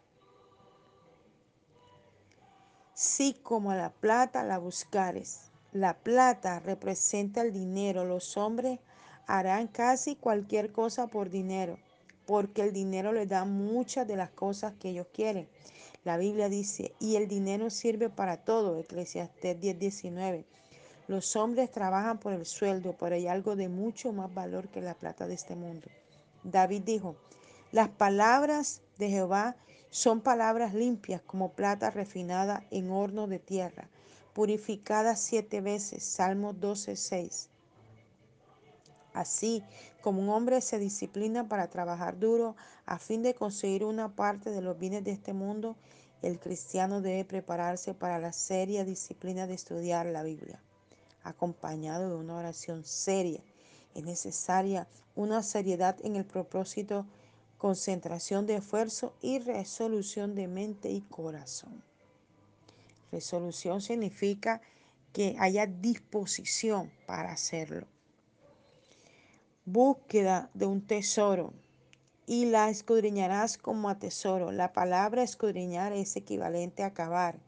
Si 2.94 3.34
como 3.34 3.72
a 3.72 3.76
la 3.76 3.90
plata 3.90 4.42
la 4.42 4.56
buscares, 4.56 5.50
la 5.72 5.98
plata 5.98 6.60
representa 6.60 7.42
el 7.42 7.52
dinero, 7.52 8.06
los 8.06 8.38
hombres 8.38 8.80
harán 9.26 9.68
casi 9.68 10.16
cualquier 10.16 10.72
cosa 10.72 11.06
por 11.08 11.28
dinero, 11.28 11.78
porque 12.24 12.62
el 12.62 12.72
dinero 12.72 13.12
les 13.12 13.28
da 13.28 13.44
muchas 13.44 14.06
de 14.06 14.16
las 14.16 14.30
cosas 14.30 14.72
que 14.80 14.88
ellos 14.88 15.08
quieren. 15.12 15.46
La 16.06 16.18
Biblia 16.18 16.48
dice, 16.48 16.94
y 17.00 17.16
el 17.16 17.26
dinero 17.26 17.68
sirve 17.68 18.10
para 18.10 18.36
todo, 18.44 18.78
Eclesiastés 18.78 19.58
10:19. 19.58 20.44
Los 21.08 21.34
hombres 21.34 21.72
trabajan 21.72 22.20
por 22.20 22.32
el 22.32 22.46
sueldo, 22.46 22.94
pero 22.96 23.16
hay 23.16 23.26
algo 23.26 23.56
de 23.56 23.68
mucho 23.68 24.12
más 24.12 24.32
valor 24.32 24.68
que 24.68 24.80
la 24.80 24.94
plata 24.94 25.26
de 25.26 25.34
este 25.34 25.56
mundo. 25.56 25.88
David 26.44 26.82
dijo, 26.82 27.16
las 27.72 27.88
palabras 27.88 28.82
de 28.98 29.10
Jehová 29.10 29.56
son 29.90 30.20
palabras 30.20 30.74
limpias 30.74 31.22
como 31.22 31.54
plata 31.54 31.90
refinada 31.90 32.62
en 32.70 32.92
horno 32.92 33.26
de 33.26 33.40
tierra, 33.40 33.88
purificada 34.32 35.16
siete 35.16 35.60
veces. 35.60 36.04
Salmo 36.04 36.54
12:6. 36.54 37.48
Así 39.16 39.62
como 40.02 40.20
un 40.20 40.28
hombre 40.28 40.60
se 40.60 40.78
disciplina 40.78 41.48
para 41.48 41.68
trabajar 41.68 42.18
duro 42.18 42.54
a 42.84 42.98
fin 42.98 43.22
de 43.22 43.34
conseguir 43.34 43.84
una 43.84 44.14
parte 44.14 44.50
de 44.50 44.60
los 44.60 44.78
bienes 44.78 45.04
de 45.04 45.12
este 45.12 45.32
mundo, 45.32 45.74
el 46.22 46.38
cristiano 46.38 47.00
debe 47.00 47.24
prepararse 47.24 47.94
para 47.94 48.18
la 48.18 48.32
seria 48.32 48.84
disciplina 48.84 49.46
de 49.46 49.54
estudiar 49.54 50.06
la 50.06 50.22
Biblia 50.22 50.60
acompañado 51.26 52.10
de 52.10 52.16
una 52.16 52.36
oración 52.36 52.84
seria. 52.84 53.42
Es 53.94 54.04
necesaria 54.04 54.86
una 55.14 55.42
seriedad 55.42 55.96
en 56.04 56.16
el 56.16 56.24
propósito, 56.24 57.06
concentración 57.58 58.46
de 58.46 58.56
esfuerzo 58.56 59.14
y 59.20 59.38
resolución 59.38 60.34
de 60.34 60.46
mente 60.46 60.90
y 60.90 61.00
corazón. 61.00 61.82
Resolución 63.10 63.80
significa 63.80 64.60
que 65.12 65.36
haya 65.38 65.66
disposición 65.66 66.92
para 67.06 67.32
hacerlo. 67.32 67.86
Búsqueda 69.66 70.48
de 70.54 70.64
un 70.64 70.80
tesoro 70.80 71.52
y 72.26 72.46
la 72.46 72.70
escudriñarás 72.70 73.58
como 73.58 73.90
a 73.90 73.98
tesoro. 73.98 74.50
La 74.50 74.72
palabra 74.72 75.22
escudriñar 75.22 75.92
es 75.92 76.16
equivalente 76.16 76.82
a 76.82 76.94
cavar 76.94 77.38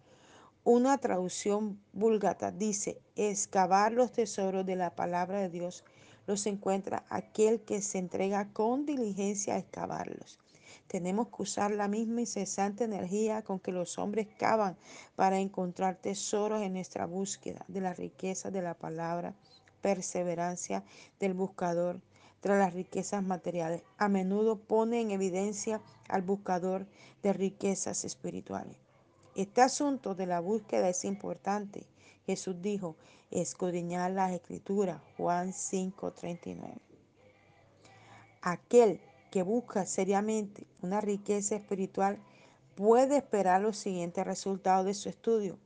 una 0.70 0.98
traducción 0.98 1.80
búlgata 1.94 2.52
dice, 2.52 3.00
excavar 3.16 3.90
los 3.92 4.12
tesoros 4.12 4.66
de 4.66 4.76
la 4.76 4.94
palabra 4.94 5.40
de 5.40 5.48
Dios 5.48 5.82
los 6.26 6.44
encuentra 6.46 7.06
aquel 7.08 7.62
que 7.62 7.80
se 7.80 7.96
entrega 7.96 8.52
con 8.52 8.84
diligencia 8.84 9.54
a 9.54 9.58
excavarlos. 9.58 10.38
Tenemos 10.86 11.28
que 11.28 11.42
usar 11.42 11.70
la 11.70 11.88
misma 11.88 12.20
incesante 12.20 12.84
energía 12.84 13.40
con 13.40 13.60
que 13.60 13.72
los 13.72 13.96
hombres 13.98 14.28
cavan 14.38 14.76
para 15.16 15.38
encontrar 15.38 15.96
tesoros 15.96 16.60
en 16.60 16.74
nuestra 16.74 17.06
búsqueda 17.06 17.64
de 17.66 17.80
la 17.80 17.94
riqueza 17.94 18.50
de 18.50 18.60
la 18.60 18.74
palabra, 18.74 19.34
perseverancia 19.80 20.84
del 21.18 21.32
buscador 21.32 22.02
tras 22.40 22.58
las 22.58 22.74
riquezas 22.74 23.22
materiales. 23.22 23.82
A 23.96 24.08
menudo 24.08 24.58
pone 24.58 25.00
en 25.00 25.10
evidencia 25.10 25.80
al 26.08 26.22
buscador 26.22 26.86
de 27.22 27.32
riquezas 27.32 28.04
espirituales. 28.04 28.76
Este 29.34 29.60
asunto 29.60 30.14
de 30.14 30.26
la 30.26 30.40
búsqueda 30.40 30.88
es 30.88 31.04
importante. 31.04 31.86
Jesús 32.26 32.56
dijo, 32.60 32.96
escudriñar 33.30 34.10
las 34.10 34.32
escrituras, 34.32 35.00
Juan 35.16 35.52
5:39. 35.52 36.80
Aquel 38.42 39.00
que 39.30 39.42
busca 39.42 39.84
seriamente 39.86 40.66
una 40.80 41.00
riqueza 41.00 41.56
espiritual 41.56 42.18
puede 42.74 43.16
esperar 43.16 43.60
los 43.60 43.76
siguientes 43.76 44.24
resultados 44.24 44.86
de 44.86 44.94
su 44.94 45.08
estudio. 45.08 45.58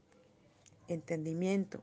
Entendimiento. 0.88 1.80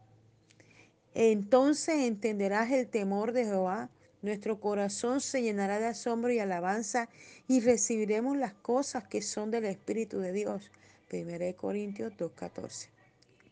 Entonces 1.13 1.99
entenderás 1.99 2.71
el 2.71 2.87
temor 2.87 3.31
de 3.31 3.45
Jehová, 3.45 3.89
nuestro 4.21 4.59
corazón 4.59 5.21
se 5.21 5.41
llenará 5.41 5.79
de 5.79 5.87
asombro 5.87 6.31
y 6.31 6.39
alabanza 6.39 7.09
y 7.47 7.61
recibiremos 7.61 8.37
las 8.37 8.53
cosas 8.53 9.07
que 9.07 9.21
son 9.21 9.51
del 9.51 9.65
Espíritu 9.65 10.19
de 10.19 10.33
Dios. 10.33 10.71
1 11.11 11.55
Corintios 11.55 12.13
2.14 12.13 12.89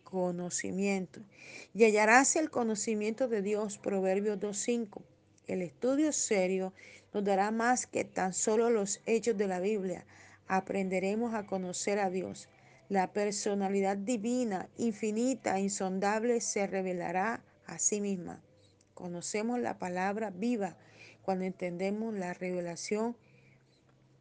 conocimiento. 0.09 1.19
Y 1.73 1.83
hallarás 1.83 2.37
el 2.37 2.49
conocimiento 2.49 3.27
de 3.27 3.41
Dios, 3.41 3.77
Proverbios 3.77 4.39
2.5. 4.39 5.01
El 5.47 5.61
estudio 5.61 6.13
serio 6.13 6.73
nos 7.13 7.25
dará 7.25 7.51
más 7.51 7.87
que 7.87 8.05
tan 8.05 8.33
solo 8.33 8.69
los 8.69 9.01
hechos 9.05 9.37
de 9.37 9.47
la 9.47 9.59
Biblia. 9.59 10.05
Aprenderemos 10.47 11.33
a 11.33 11.45
conocer 11.45 11.99
a 11.99 12.09
Dios. 12.09 12.47
La 12.87 13.11
personalidad 13.11 13.97
divina, 13.97 14.69
infinita, 14.77 15.59
insondable, 15.59 16.39
se 16.39 16.67
revelará 16.67 17.43
a 17.65 17.77
sí 17.77 17.99
misma. 17.99 18.41
Conocemos 18.97 19.59
la 19.59 19.77
palabra 19.77 20.31
viva 20.31 20.75
cuando 21.21 21.45
entendemos 21.45 22.15
la 22.15 22.33
revelación 22.33 23.15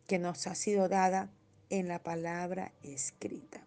que 0.07 0.19
nos 0.19 0.47
ha 0.47 0.55
sido 0.55 0.91
dada 0.91 1.31
en 1.71 1.89
la 1.89 2.03
palabra 2.03 2.73
escrita. 2.83 3.65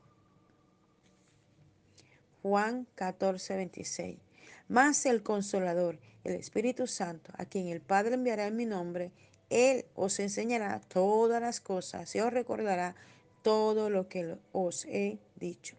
Juan 2.44 2.86
14, 2.94 3.56
26. 3.56 4.20
Más 4.68 5.04
el 5.08 5.24
consolador, 5.24 5.98
el 6.24 6.36
Espíritu 6.36 6.86
Santo, 6.86 7.34
a 7.40 7.46
quien 7.46 7.70
el 7.70 7.82
Padre 7.82 8.14
enviará 8.14 8.46
en 8.46 8.56
mi 8.56 8.68
nombre, 8.68 9.12
Él 9.50 9.86
os 9.96 10.20
enseñará 10.20 10.80
todas 10.80 11.42
las 11.42 11.60
cosas 11.60 12.16
y 12.16 12.20
os 12.20 12.32
recordará 12.32 12.94
todo 13.42 13.90
lo 13.90 14.08
que 14.10 14.38
os 14.52 14.86
he 14.86 15.18
dicho. 15.38 15.76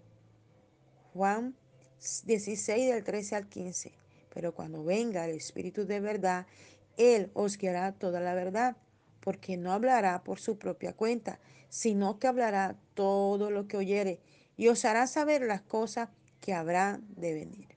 Juan 1.14 1.54
16 2.24 2.90
del 2.92 3.04
13 3.04 3.36
al 3.36 3.48
15. 3.48 3.99
Pero 4.32 4.54
cuando 4.54 4.84
venga 4.84 5.24
el 5.24 5.36
Espíritu 5.36 5.86
de 5.86 6.00
verdad, 6.00 6.46
Él 6.96 7.30
os 7.34 7.58
guiará 7.58 7.92
toda 7.92 8.20
la 8.20 8.34
verdad, 8.34 8.76
porque 9.20 9.56
no 9.56 9.72
hablará 9.72 10.22
por 10.24 10.40
su 10.40 10.58
propia 10.58 10.94
cuenta, 10.94 11.40
sino 11.68 12.18
que 12.18 12.26
hablará 12.26 12.76
todo 12.94 13.50
lo 13.50 13.68
que 13.68 13.76
oyere 13.76 14.20
y 14.56 14.68
os 14.68 14.84
hará 14.84 15.06
saber 15.06 15.42
las 15.42 15.62
cosas 15.62 16.10
que 16.40 16.52
habrá 16.52 17.00
de 17.16 17.34
venir. 17.34 17.68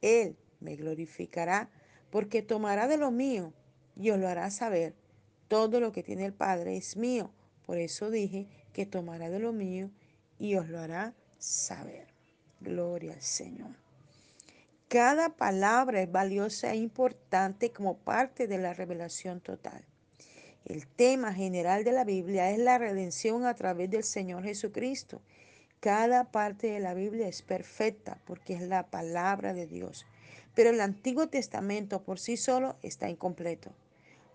Él 0.00 0.36
me 0.60 0.76
glorificará 0.76 1.70
porque 2.10 2.42
tomará 2.42 2.88
de 2.88 2.96
lo 2.96 3.10
mío 3.10 3.52
y 3.94 4.10
os 4.10 4.18
lo 4.18 4.28
hará 4.28 4.50
saber. 4.50 4.94
Todo 5.48 5.80
lo 5.80 5.92
que 5.92 6.02
tiene 6.02 6.24
el 6.24 6.32
Padre 6.32 6.76
es 6.76 6.96
mío. 6.96 7.30
Por 7.64 7.78
eso 7.78 8.10
dije 8.10 8.48
que 8.72 8.86
tomará 8.86 9.30
de 9.30 9.38
lo 9.38 9.52
mío 9.52 9.90
y 10.38 10.56
os 10.56 10.68
lo 10.68 10.80
hará 10.80 11.14
saber. 11.38 12.08
Gloria 12.60 13.12
al 13.12 13.22
Señor. 13.22 13.85
Cada 14.88 15.30
palabra 15.30 16.00
es 16.00 16.10
valiosa 16.10 16.72
e 16.72 16.76
importante 16.76 17.72
como 17.72 17.98
parte 17.98 18.46
de 18.46 18.58
la 18.58 18.72
revelación 18.72 19.40
total. 19.40 19.84
El 20.64 20.86
tema 20.86 21.32
general 21.32 21.84
de 21.84 21.92
la 21.92 22.04
Biblia 22.04 22.50
es 22.50 22.58
la 22.58 22.78
redención 22.78 23.46
a 23.46 23.54
través 23.54 23.90
del 23.90 24.04
Señor 24.04 24.44
Jesucristo. 24.44 25.20
Cada 25.80 26.30
parte 26.30 26.68
de 26.68 26.80
la 26.80 26.94
Biblia 26.94 27.28
es 27.28 27.42
perfecta 27.42 28.18
porque 28.26 28.54
es 28.54 28.62
la 28.62 28.86
palabra 28.86 29.54
de 29.54 29.66
Dios. 29.66 30.06
Pero 30.54 30.70
el 30.70 30.80
Antiguo 30.80 31.28
Testamento 31.28 32.02
por 32.02 32.18
sí 32.18 32.36
solo 32.36 32.76
está 32.82 33.08
incompleto 33.08 33.72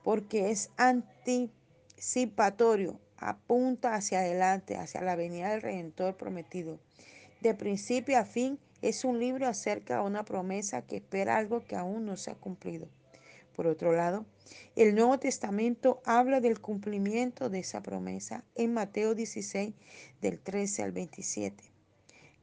porque 0.03 0.51
es 0.51 0.69
anticipatorio, 0.77 2.99
apunta 3.17 3.95
hacia 3.95 4.19
adelante, 4.19 4.77
hacia 4.77 5.01
la 5.01 5.15
venida 5.15 5.49
del 5.51 5.61
Redentor 5.61 6.17
prometido. 6.17 6.79
De 7.41 7.53
principio 7.53 8.19
a 8.19 8.25
fin 8.25 8.59
es 8.81 9.05
un 9.05 9.19
libro 9.19 9.47
acerca 9.47 9.97
de 9.97 10.01
una 10.01 10.25
promesa 10.25 10.81
que 10.81 10.97
espera 10.97 11.37
algo 11.37 11.63
que 11.63 11.75
aún 11.75 12.05
no 12.05 12.17
se 12.17 12.31
ha 12.31 12.35
cumplido. 12.35 12.87
Por 13.55 13.67
otro 13.67 13.91
lado, 13.91 14.25
el 14.75 14.95
Nuevo 14.95 15.19
Testamento 15.19 16.01
habla 16.05 16.41
del 16.41 16.59
cumplimiento 16.59 17.49
de 17.49 17.59
esa 17.59 17.83
promesa 17.83 18.43
en 18.55 18.73
Mateo 18.73 19.13
16, 19.13 19.73
del 20.21 20.39
13 20.39 20.83
al 20.83 20.91
27. 20.91 21.63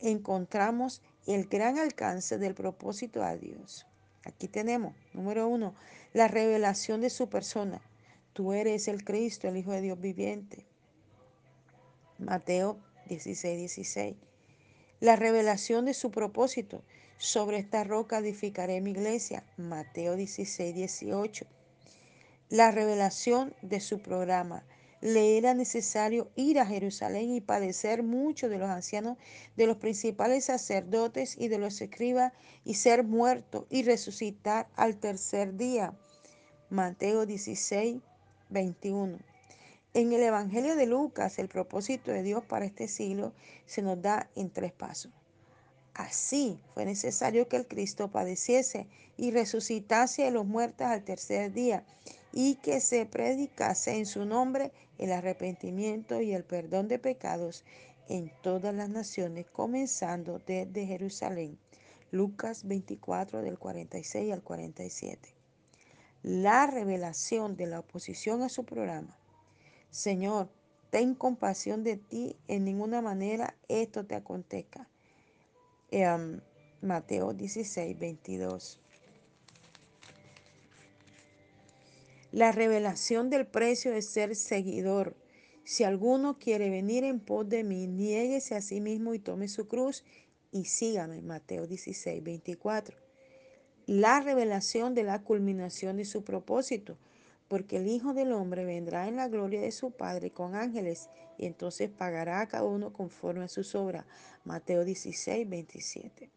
Encontramos 0.01 1.03
el 1.27 1.47
gran 1.47 1.79
alcance 1.79 2.39
del 2.39 2.55
propósito 2.55 3.23
de 3.23 3.39
Dios. 3.39 3.87
Aquí 4.25 4.47
tenemos, 4.47 4.95
número 5.13 5.49
uno, 5.49 5.75
la 6.13 6.29
revelación 6.29 7.01
de 7.01 7.11
su 7.11 7.29
persona. 7.29 7.81
Tú 8.33 8.53
eres 8.53 8.87
el 8.89 9.05
Cristo, 9.05 9.49
el 9.49 9.57
Hijo 9.57 9.73
de 9.73 9.81
Dios 9.81 10.01
viviente. 10.01 10.67
Mateo 12.19 12.79
16, 13.09 13.59
16. 13.59 14.28
La 15.01 15.15
revelación 15.15 15.85
de 15.85 15.95
su 15.95 16.11
propósito. 16.11 16.83
Sobre 17.19 17.59
esta 17.59 17.85
roca 17.85 18.19
edificaré 18.19 18.81
mi 18.81 18.91
iglesia. 18.91 19.45
Mateo 19.57 20.17
16, 20.17 20.75
18. 20.75 21.47
La 22.49 22.73
revelación 22.73 23.55
de 23.63 23.79
su 23.79 24.01
programa. 24.01 24.65
Le 25.01 25.39
era 25.39 25.55
necesario 25.55 26.33
ir 26.35 26.59
a 26.59 26.67
Jerusalén 26.67 27.31
y 27.31 27.41
padecer 27.41 28.03
mucho 28.03 28.49
de 28.49 28.59
los 28.59 28.71
ancianos, 28.71 29.19
de 29.57 29.69
los 29.69 29.77
principales 29.77 30.47
sacerdotes 30.47 31.37
y 31.39 31.47
de 31.47 31.59
los 31.59 31.81
escribas, 31.81 32.33
y 32.65 32.75
ser 32.75 33.05
muerto 33.05 33.69
y 33.71 33.85
resucitar 33.85 34.67
al 34.75 34.97
tercer 34.97 35.57
día. 35.57 35.97
Mateo 36.71 37.25
16, 37.25 38.01
21. 38.49 39.28
En 39.99 40.13
el 40.13 40.23
Evangelio 40.23 40.77
de 40.77 40.87
Lucas, 40.87 41.41
el 41.41 41.49
propósito 41.49 42.13
de 42.13 42.23
Dios 42.23 42.45
para 42.45 42.65
este 42.65 42.87
siglo 42.87 43.33
se 43.67 43.83
nos 43.83 44.01
da 44.01 44.31
en 44.37 44.49
tres 44.49 44.71
pasos. 44.71 45.11
Así 45.93 46.61
fue 46.73 46.85
necesario 46.85 47.49
que 47.49 47.57
el 47.57 47.67
Cristo 47.67 48.07
padeciese 48.07 48.87
y 49.17 49.33
resucitase 49.33 50.23
de 50.23 50.31
los 50.31 50.47
muertos 50.47 50.87
al 50.87 51.03
tercer 51.03 51.53
día 51.53 51.85
y 52.33 52.55
que 52.63 52.81
se 52.81 53.07
predicase 53.07 53.97
en 53.97 54.07
su 54.07 54.25
nombre 54.25 54.71
el 54.99 55.11
arrepentimiento 55.11 56.21
y 56.21 56.33
el 56.33 56.45
perdón 56.45 56.87
de 56.87 57.01
pecados 57.01 57.65
en 58.09 58.31
todas 58.41 58.73
las 58.73 58.91
naciones, 58.91 59.47
comenzando 59.51 60.41
desde 60.47 60.87
Jerusalén. 60.87 61.59
Lucas 62.13 62.69
24 62.69 63.43
del 63.43 63.59
46 63.59 64.33
al 64.33 64.45
47. 64.45 65.35
La 66.23 66.69
revelación 66.69 67.57
de 67.57 67.67
la 67.67 67.81
oposición 67.81 68.43
a 68.43 68.49
su 68.49 68.63
programa. 68.63 69.19
Señor, 69.91 70.49
ten 70.91 71.15
compasión 71.15 71.85
de 71.85 71.97
ti, 71.97 72.37
en 72.47 72.65
ninguna 72.65 73.03
manera 73.03 73.57
esto 73.69 74.05
te 74.05 74.15
acontezca. 74.15 74.89
Eh, 75.91 76.41
Mateo 76.81 77.33
16, 77.33 77.99
22. 77.99 78.81
La 82.31 82.53
revelación 82.53 83.31
del 83.31 83.47
precio 83.47 83.91
de 83.91 84.03
ser 84.03 84.37
seguidor. 84.37 85.17
Si 85.65 85.83
alguno 85.83 86.39
quiere 86.39 86.71
venir 86.71 87.05
en 87.05 87.21
pos 87.21 87.49
de 87.49 87.65
mí, 87.65 87.87
niéguese 87.87 88.55
a 88.55 88.61
sí 88.61 88.81
mismo 88.81 89.15
y 89.15 89.19
tome 89.19 89.49
su 89.49 89.67
cruz 89.67 90.05
y 90.53 90.67
sígame. 90.67 91.23
Mateo 91.23 91.67
16, 91.67 92.23
24. 92.23 92.97
La 93.87 94.21
revelación 94.21 94.95
de 94.95 95.05
la 95.05 95.23
culminación 95.23 95.97
de 95.97 96.05
su 96.05 96.23
propósito 96.23 96.99
porque 97.49 97.79
el 97.79 97.89
Hijo 97.89 98.13
del 98.13 98.33
Hombre 98.33 98.65
vendrá 98.65 99.09
en 99.09 99.17
la 99.17 99.29
gloria 99.29 99.61
de 99.61 99.73
su 99.73 99.91
Padre 99.91 100.31
con 100.31 100.55
ángeles 100.55 101.09
y 101.39 101.47
entonces 101.47 101.91
pagará 101.91 102.41
a 102.41 102.49
cada 102.49 102.65
uno 102.65 102.93
conforme 102.93 103.45
a 103.45 103.49
sus 103.49 103.75
obras. 103.75 104.05
Mateo 104.45 104.85
16, 104.85 105.49
27. 105.49 106.31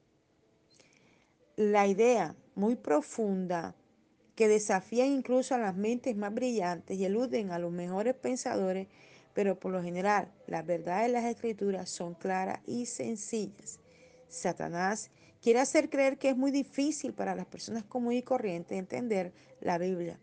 La 1.57 1.85
idea 1.85 2.35
muy 2.55 2.75
profunda 2.75 3.75
que 4.35 4.47
desafía 4.47 5.05
incluso 5.05 5.53
a 5.53 5.59
las 5.59 5.75
mentes 5.75 6.15
más 6.15 6.33
brillantes 6.33 6.97
y 6.97 7.05
eluden 7.05 7.51
a 7.51 7.59
los 7.59 7.71
mejores 7.71 8.15
pensadores, 8.15 8.87
pero 9.33 9.59
por 9.59 9.71
lo 9.73 9.83
general 9.83 10.31
las 10.47 10.65
verdades 10.65 11.07
de 11.07 11.13
las 11.13 11.25
escrituras 11.25 11.89
son 11.89 12.15
claras 12.15 12.61
y 12.65 12.85
sencillas. 12.85 13.79
Satanás 14.29 15.11
quiere 15.41 15.59
hacer 15.59 15.89
creer 15.89 16.17
que 16.17 16.29
es 16.29 16.37
muy 16.37 16.51
difícil 16.51 17.13
para 17.13 17.35
las 17.35 17.45
personas 17.45 17.83
común 17.83 18.13
y 18.13 18.21
corriente 18.21 18.77
entender 18.77 19.33
la 19.59 19.77
Biblia. 19.77 20.17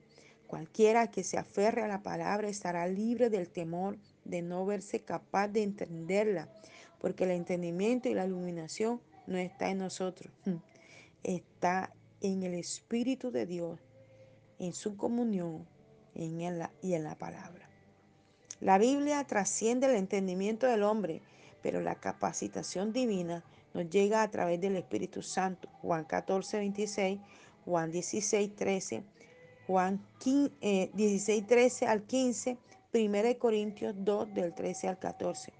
Cualquiera 0.48 1.10
que 1.10 1.24
se 1.24 1.36
aferre 1.36 1.82
a 1.82 1.88
la 1.88 2.02
palabra 2.02 2.48
estará 2.48 2.88
libre 2.88 3.28
del 3.28 3.50
temor 3.50 3.98
de 4.24 4.40
no 4.40 4.64
verse 4.64 5.00
capaz 5.00 5.48
de 5.48 5.62
entenderla, 5.62 6.48
porque 6.98 7.24
el 7.24 7.32
entendimiento 7.32 8.08
y 8.08 8.14
la 8.14 8.24
iluminación 8.24 8.98
no 9.26 9.36
está 9.36 9.68
en 9.68 9.76
nosotros, 9.76 10.32
está 11.22 11.92
en 12.22 12.42
el 12.44 12.54
Espíritu 12.54 13.30
de 13.30 13.44
Dios, 13.44 13.78
en 14.58 14.72
su 14.72 14.96
comunión 14.96 15.66
en 16.14 16.40
y 16.80 16.94
en 16.94 17.04
la 17.04 17.14
palabra. 17.16 17.68
La 18.60 18.78
Biblia 18.78 19.22
trasciende 19.24 19.86
el 19.86 19.96
entendimiento 19.96 20.66
del 20.66 20.82
hombre, 20.82 21.20
pero 21.62 21.82
la 21.82 21.96
capacitación 21.96 22.94
divina 22.94 23.44
nos 23.74 23.90
llega 23.90 24.22
a 24.22 24.30
través 24.30 24.58
del 24.62 24.76
Espíritu 24.76 25.20
Santo. 25.20 25.68
Juan 25.82 26.06
14, 26.06 26.56
26, 26.56 27.20
Juan 27.66 27.92
16, 27.92 28.56
13 28.56 29.04
Juan 29.68 30.00
16, 30.24 31.46
13 31.46 31.86
al 31.86 32.02
15, 32.04 32.56
1 32.94 33.38
Corintios 33.38 33.94
2 33.98 34.32
del 34.32 34.54
13 34.54 34.88
al 34.88 34.98
14. 34.98 35.52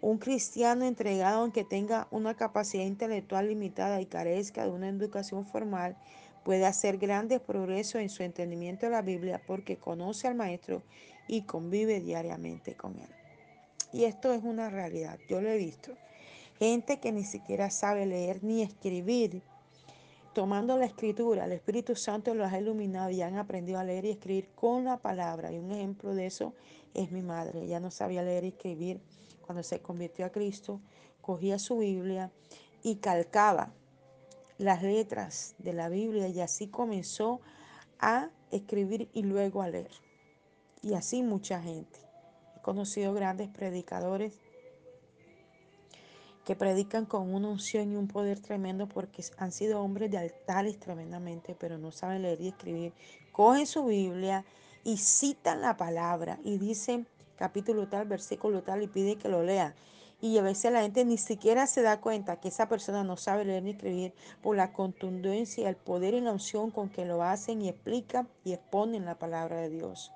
Un 0.00 0.16
cristiano 0.16 0.86
entregado, 0.86 1.42
aunque 1.42 1.62
tenga 1.62 2.08
una 2.10 2.34
capacidad 2.34 2.84
intelectual 2.84 3.48
limitada 3.48 4.00
y 4.00 4.06
carezca 4.06 4.64
de 4.64 4.70
una 4.70 4.88
educación 4.88 5.44
formal, 5.44 5.94
puede 6.42 6.64
hacer 6.64 6.96
grandes 6.96 7.40
progresos 7.40 8.00
en 8.00 8.08
su 8.08 8.22
entendimiento 8.22 8.86
de 8.86 8.92
la 8.92 9.02
Biblia 9.02 9.42
porque 9.46 9.76
conoce 9.76 10.26
al 10.26 10.36
Maestro 10.36 10.82
y 11.28 11.42
convive 11.42 12.00
diariamente 12.00 12.74
con 12.74 12.98
él. 12.98 13.10
Y 13.92 14.04
esto 14.04 14.32
es 14.32 14.42
una 14.42 14.70
realidad, 14.70 15.18
yo 15.28 15.42
lo 15.42 15.50
he 15.50 15.58
visto. 15.58 15.92
Gente 16.58 16.98
que 16.98 17.12
ni 17.12 17.24
siquiera 17.24 17.68
sabe 17.68 18.06
leer 18.06 18.42
ni 18.42 18.62
escribir, 18.62 19.42
tomando 20.34 20.76
la 20.76 20.84
escritura, 20.84 21.44
el 21.44 21.52
Espíritu 21.52 21.94
Santo 21.94 22.34
los 22.34 22.52
ha 22.52 22.60
iluminado 22.60 23.08
y 23.10 23.22
han 23.22 23.36
aprendido 23.36 23.78
a 23.78 23.84
leer 23.84 24.04
y 24.04 24.10
escribir 24.10 24.48
con 24.54 24.84
la 24.84 24.98
palabra. 24.98 25.52
Y 25.52 25.58
un 25.58 25.70
ejemplo 25.70 26.14
de 26.14 26.26
eso 26.26 26.54
es 26.92 27.12
mi 27.12 27.22
madre. 27.22 27.62
Ella 27.62 27.80
no 27.80 27.90
sabía 27.90 28.22
leer 28.22 28.44
y 28.44 28.48
escribir 28.48 29.00
cuando 29.40 29.62
se 29.62 29.80
convirtió 29.80 30.26
a 30.26 30.30
Cristo. 30.30 30.80
Cogía 31.22 31.58
su 31.58 31.78
Biblia 31.78 32.30
y 32.82 32.96
calcaba 32.96 33.72
las 34.58 34.82
letras 34.82 35.54
de 35.58 35.72
la 35.72 35.88
Biblia 35.88 36.28
y 36.28 36.40
así 36.40 36.66
comenzó 36.66 37.40
a 37.98 38.28
escribir 38.50 39.08
y 39.14 39.22
luego 39.22 39.62
a 39.62 39.68
leer. 39.68 39.90
Y 40.82 40.94
así 40.94 41.22
mucha 41.22 41.62
gente. 41.62 42.00
He 42.56 42.60
conocido 42.60 43.14
grandes 43.14 43.48
predicadores 43.48 44.38
que 46.44 46.54
predican 46.54 47.06
con 47.06 47.32
una 47.32 47.48
unción 47.48 47.92
y 47.92 47.96
un 47.96 48.06
poder 48.06 48.38
tremendo 48.38 48.86
porque 48.86 49.24
han 49.38 49.50
sido 49.50 49.80
hombres 49.80 50.10
de 50.10 50.18
altares 50.18 50.78
tremendamente, 50.78 51.56
pero 51.58 51.78
no 51.78 51.90
saben 51.90 52.22
leer 52.22 52.40
y 52.40 52.48
escribir. 52.48 52.92
Cogen 53.32 53.66
su 53.66 53.86
Biblia 53.86 54.44
y 54.84 54.98
citan 54.98 55.62
la 55.62 55.76
palabra 55.76 56.38
y 56.44 56.58
dicen 56.58 57.06
capítulo 57.36 57.88
tal, 57.88 58.06
versículo 58.06 58.62
tal 58.62 58.82
y 58.82 58.88
piden 58.88 59.18
que 59.18 59.28
lo 59.28 59.42
lea. 59.42 59.74
Y 60.20 60.38
a 60.38 60.42
veces 60.42 60.72
la 60.72 60.82
gente 60.82 61.04
ni 61.04 61.18
siquiera 61.18 61.66
se 61.66 61.82
da 61.82 62.00
cuenta 62.00 62.40
que 62.40 62.48
esa 62.48 62.68
persona 62.68 63.04
no 63.04 63.16
sabe 63.16 63.44
leer 63.44 63.62
ni 63.62 63.70
escribir 63.70 64.14
por 64.42 64.56
la 64.56 64.72
contundencia, 64.72 65.68
el 65.68 65.76
poder 65.76 66.14
y 66.14 66.20
la 66.20 66.32
unción 66.32 66.70
con 66.70 66.88
que 66.88 67.04
lo 67.04 67.22
hacen 67.22 67.62
y 67.62 67.68
explican 67.68 68.28
y 68.44 68.52
exponen 68.52 69.04
la 69.04 69.18
palabra 69.18 69.56
de 69.56 69.70
Dios. 69.70 70.12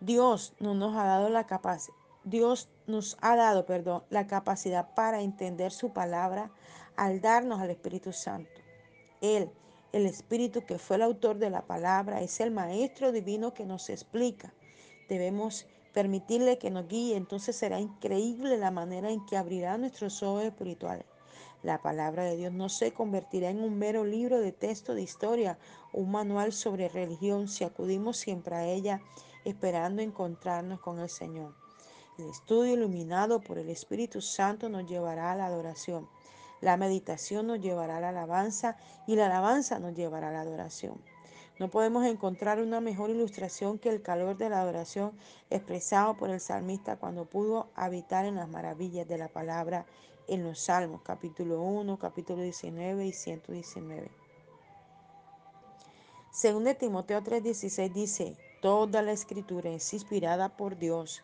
Dios 0.00 0.52
no 0.60 0.74
nos 0.74 0.94
ha 0.96 1.04
dado 1.04 1.28
la 1.28 1.46
capacidad 1.46 1.96
Dios 2.26 2.68
nos 2.88 3.16
ha 3.20 3.36
dado, 3.36 3.66
perdón, 3.66 4.02
la 4.10 4.26
capacidad 4.26 4.92
para 4.96 5.20
entender 5.20 5.70
su 5.70 5.92
palabra 5.92 6.50
al 6.96 7.20
darnos 7.20 7.60
al 7.60 7.70
Espíritu 7.70 8.12
Santo. 8.12 8.50
Él, 9.20 9.48
el 9.92 10.06
Espíritu 10.06 10.66
que 10.66 10.80
fue 10.80 10.96
el 10.96 11.02
autor 11.02 11.38
de 11.38 11.50
la 11.50 11.62
palabra, 11.62 12.22
es 12.22 12.40
el 12.40 12.50
Maestro 12.50 13.12
divino 13.12 13.54
que 13.54 13.64
nos 13.64 13.88
explica. 13.90 14.52
Debemos 15.08 15.68
permitirle 15.94 16.58
que 16.58 16.72
nos 16.72 16.88
guíe, 16.88 17.16
entonces 17.16 17.54
será 17.54 17.78
increíble 17.78 18.56
la 18.56 18.72
manera 18.72 19.08
en 19.08 19.24
que 19.24 19.36
abrirá 19.36 19.78
nuestros 19.78 20.20
ojos 20.24 20.42
espirituales. 20.42 21.06
La 21.62 21.80
palabra 21.80 22.24
de 22.24 22.36
Dios 22.36 22.52
no 22.52 22.68
se 22.68 22.92
convertirá 22.92 23.50
en 23.50 23.62
un 23.62 23.78
mero 23.78 24.04
libro 24.04 24.40
de 24.40 24.50
texto 24.50 24.96
de 24.96 25.02
historia, 25.02 25.60
un 25.92 26.10
manual 26.10 26.52
sobre 26.52 26.88
religión 26.88 27.46
si 27.46 27.62
acudimos 27.62 28.16
siempre 28.16 28.56
a 28.56 28.66
ella 28.66 29.00
esperando 29.44 30.02
encontrarnos 30.02 30.80
con 30.80 30.98
el 30.98 31.08
Señor. 31.08 31.65
El 32.18 32.30
estudio 32.30 32.72
iluminado 32.72 33.42
por 33.42 33.58
el 33.58 33.68
Espíritu 33.68 34.22
Santo 34.22 34.70
nos 34.70 34.88
llevará 34.88 35.32
a 35.32 35.36
la 35.36 35.44
adoración. 35.46 36.08
La 36.62 36.78
meditación 36.78 37.46
nos 37.46 37.60
llevará 37.60 37.98
a 37.98 38.00
la 38.00 38.08
alabanza 38.08 38.78
y 39.06 39.16
la 39.16 39.26
alabanza 39.26 39.78
nos 39.80 39.94
llevará 39.94 40.30
a 40.30 40.32
la 40.32 40.40
adoración. 40.40 40.98
No 41.58 41.68
podemos 41.68 42.06
encontrar 42.06 42.62
una 42.62 42.80
mejor 42.80 43.10
ilustración 43.10 43.78
que 43.78 43.90
el 43.90 44.00
calor 44.00 44.38
de 44.38 44.48
la 44.48 44.62
adoración 44.62 45.12
expresado 45.50 46.16
por 46.16 46.30
el 46.30 46.40
salmista 46.40 46.96
cuando 46.96 47.26
pudo 47.26 47.68
habitar 47.74 48.24
en 48.24 48.36
las 48.36 48.48
maravillas 48.48 49.06
de 49.06 49.18
la 49.18 49.28
palabra 49.28 49.84
en 50.26 50.42
los 50.42 50.58
Salmos, 50.58 51.02
capítulo 51.02 51.60
1, 51.60 51.98
capítulo 51.98 52.40
19 52.40 53.06
y 53.06 53.12
119. 53.12 54.10
Según 56.30 56.64
de 56.64 56.74
Timoteo 56.74 57.20
3:16 57.22 57.92
dice, 57.92 58.36
toda 58.62 59.02
la 59.02 59.12
escritura 59.12 59.68
es 59.68 59.92
inspirada 59.92 60.56
por 60.56 60.78
Dios 60.78 61.22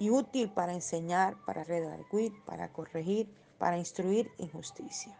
y 0.00 0.08
útil 0.08 0.50
para 0.50 0.72
enseñar, 0.72 1.36
para 1.44 1.62
redarguir, 1.62 2.32
para 2.46 2.72
corregir, 2.72 3.28
para 3.58 3.76
instruir 3.76 4.30
en 4.38 4.48
justicia. 4.48 5.14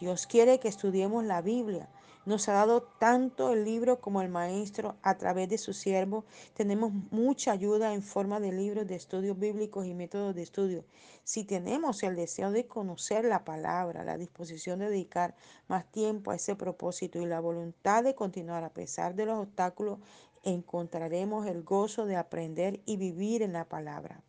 Dios 0.00 0.26
quiere 0.26 0.58
que 0.58 0.68
estudiemos 0.68 1.24
la 1.24 1.42
Biblia. 1.42 1.90
Nos 2.24 2.48
ha 2.48 2.54
dado 2.54 2.84
tanto 2.98 3.52
el 3.52 3.66
libro 3.66 4.00
como 4.00 4.22
el 4.22 4.30
maestro 4.30 4.96
a 5.02 5.18
través 5.18 5.50
de 5.50 5.58
su 5.58 5.74
siervo. 5.74 6.24
Tenemos 6.54 6.90
mucha 7.10 7.52
ayuda 7.52 7.92
en 7.92 8.02
forma 8.02 8.40
de 8.40 8.52
libros 8.52 8.86
de 8.86 8.94
estudios 8.94 9.38
bíblicos 9.38 9.84
y 9.84 9.92
métodos 9.92 10.34
de 10.34 10.42
estudio. 10.42 10.86
Si 11.22 11.44
tenemos 11.44 12.02
el 12.02 12.16
deseo 12.16 12.50
de 12.50 12.66
conocer 12.66 13.26
la 13.26 13.44
palabra, 13.44 14.04
la 14.04 14.16
disposición 14.16 14.78
de 14.78 14.88
dedicar 14.88 15.34
más 15.68 15.84
tiempo 15.92 16.30
a 16.30 16.36
ese 16.36 16.56
propósito 16.56 17.20
y 17.20 17.26
la 17.26 17.40
voluntad 17.40 18.04
de 18.04 18.14
continuar 18.14 18.64
a 18.64 18.72
pesar 18.72 19.14
de 19.14 19.26
los 19.26 19.38
obstáculos 19.38 19.98
encontraremos 20.42 21.46
el 21.46 21.62
gozo 21.62 22.06
de 22.06 22.16
aprender 22.16 22.80
y 22.86 22.96
vivir 22.96 23.42
en 23.42 23.52
la 23.52 23.64
palabra. 23.64 24.22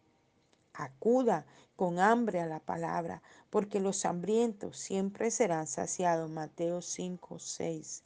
Acuda 0.73 1.45
con 1.75 1.99
hambre 1.99 2.39
a 2.39 2.45
la 2.45 2.59
palabra, 2.59 3.21
porque 3.49 3.79
los 3.79 4.05
hambrientos 4.05 4.77
siempre 4.77 5.31
serán 5.31 5.67
saciados. 5.67 6.29
Mateo 6.29 6.81
5, 6.81 7.39
6. 7.39 8.03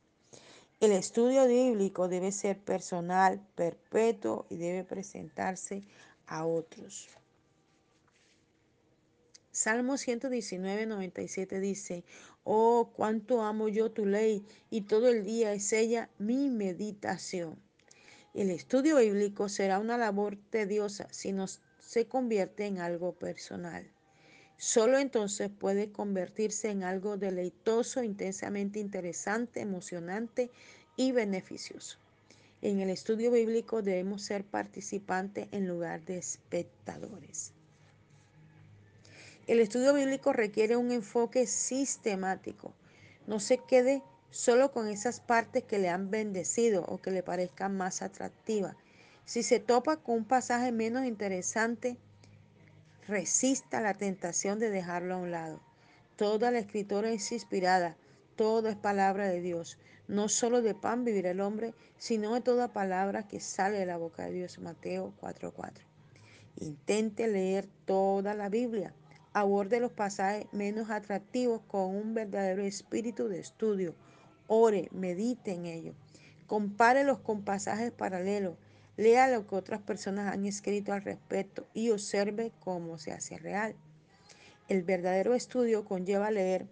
El 0.79 0.91
estudio 0.91 1.47
bíblico 1.47 2.07
debe 2.07 2.31
ser 2.31 2.59
personal, 2.59 3.41
perpetuo 3.55 4.45
y 4.49 4.57
debe 4.57 4.83
presentarse 4.83 5.83
a 6.27 6.45
otros. 6.45 7.09
Salmo 9.51 9.97
119, 9.97 10.85
97 10.85 11.59
dice, 11.59 12.03
Oh, 12.43 12.91
cuánto 12.95 13.41
amo 13.41 13.69
yo 13.69 13.91
tu 13.91 14.05
ley, 14.05 14.45
y 14.69 14.81
todo 14.81 15.07
el 15.07 15.23
día 15.23 15.51
es 15.53 15.73
ella 15.73 16.09
mi 16.19 16.49
meditación. 16.49 17.66
El 18.37 18.51
estudio 18.51 18.97
bíblico 18.97 19.49
será 19.49 19.79
una 19.79 19.97
labor 19.97 20.37
tediosa 20.51 21.07
si 21.09 21.31
no 21.31 21.47
se 21.47 22.05
convierte 22.05 22.67
en 22.67 22.77
algo 22.77 23.13
personal. 23.13 23.89
Solo 24.57 24.99
entonces 24.99 25.49
puede 25.49 25.91
convertirse 25.91 26.69
en 26.69 26.83
algo 26.83 27.17
deleitoso, 27.17 28.03
intensamente 28.03 28.77
interesante, 28.77 29.61
emocionante 29.61 30.51
y 30.95 31.13
beneficioso. 31.13 31.97
En 32.61 32.79
el 32.79 32.91
estudio 32.91 33.31
bíblico 33.31 33.81
debemos 33.81 34.21
ser 34.21 34.43
participantes 34.43 35.47
en 35.49 35.67
lugar 35.67 36.05
de 36.05 36.19
espectadores. 36.19 37.53
El 39.47 39.59
estudio 39.59 39.95
bíblico 39.95 40.31
requiere 40.31 40.77
un 40.77 40.91
enfoque 40.91 41.47
sistemático. 41.47 42.75
No 43.25 43.39
se 43.39 43.57
quede 43.57 44.03
solo 44.29 44.71
con 44.71 44.87
esas 44.87 45.19
partes 45.19 45.63
que 45.63 45.79
le 45.79 45.89
han 45.89 46.11
bendecido 46.11 46.83
o 46.85 46.99
que 46.99 47.11
le 47.11 47.23
parezcan 47.23 47.75
más 47.75 48.01
atractivas. 48.01 48.75
Si 49.25 49.43
se 49.43 49.59
topa 49.59 49.97
con 49.97 50.17
un 50.17 50.25
pasaje 50.25 50.71
menos 50.71 51.05
interesante, 51.05 51.97
resista 53.07 53.81
la 53.81 53.93
tentación 53.93 54.59
de 54.59 54.69
dejarlo 54.69 55.15
a 55.15 55.17
un 55.17 55.31
lado. 55.31 55.61
Toda 56.15 56.51
la 56.51 56.59
escritura 56.59 57.11
es 57.11 57.31
inspirada, 57.31 57.95
todo 58.35 58.69
es 58.69 58.75
palabra 58.75 59.27
de 59.27 59.41
Dios. 59.41 59.77
No 60.07 60.29
solo 60.29 60.61
de 60.61 60.73
pan 60.73 61.03
vivirá 61.03 61.31
el 61.31 61.41
hombre, 61.41 61.73
sino 61.97 62.33
de 62.33 62.41
toda 62.41 62.71
palabra 62.71 63.27
que 63.27 63.39
sale 63.39 63.77
de 63.77 63.85
la 63.85 63.97
boca 63.97 64.25
de 64.25 64.31
Dios. 64.31 64.59
Mateo 64.59 65.13
4:4. 65.19 65.83
Intente 66.55 67.27
leer 67.27 67.67
toda 67.85 68.33
la 68.33 68.49
Biblia. 68.49 68.93
Aborde 69.33 69.79
los 69.79 69.91
pasajes 69.91 70.47
menos 70.53 70.89
atractivos 70.89 71.61
con 71.67 71.95
un 71.95 72.13
verdadero 72.13 72.63
espíritu 72.63 73.27
de 73.27 73.39
estudio 73.39 73.95
ore, 74.47 74.89
medite 74.91 75.51
en 75.51 75.65
ello. 75.65 75.93
Compárelos 76.47 77.19
con 77.19 77.43
pasajes 77.43 77.91
paralelos. 77.91 78.55
Lea 78.95 79.27
lo 79.27 79.45
que 79.45 79.55
otras 79.55 79.81
personas 79.81 80.33
han 80.33 80.45
escrito 80.45 80.91
al 80.91 81.03
respecto 81.03 81.67
y 81.73 81.91
observe 81.91 82.51
cómo 82.59 82.97
se 82.97 83.11
hace 83.11 83.37
real. 83.37 83.75
El 84.67 84.83
verdadero 84.83 85.35
estudio 85.35 85.85
conlleva 85.85 86.31
leer 86.31 86.67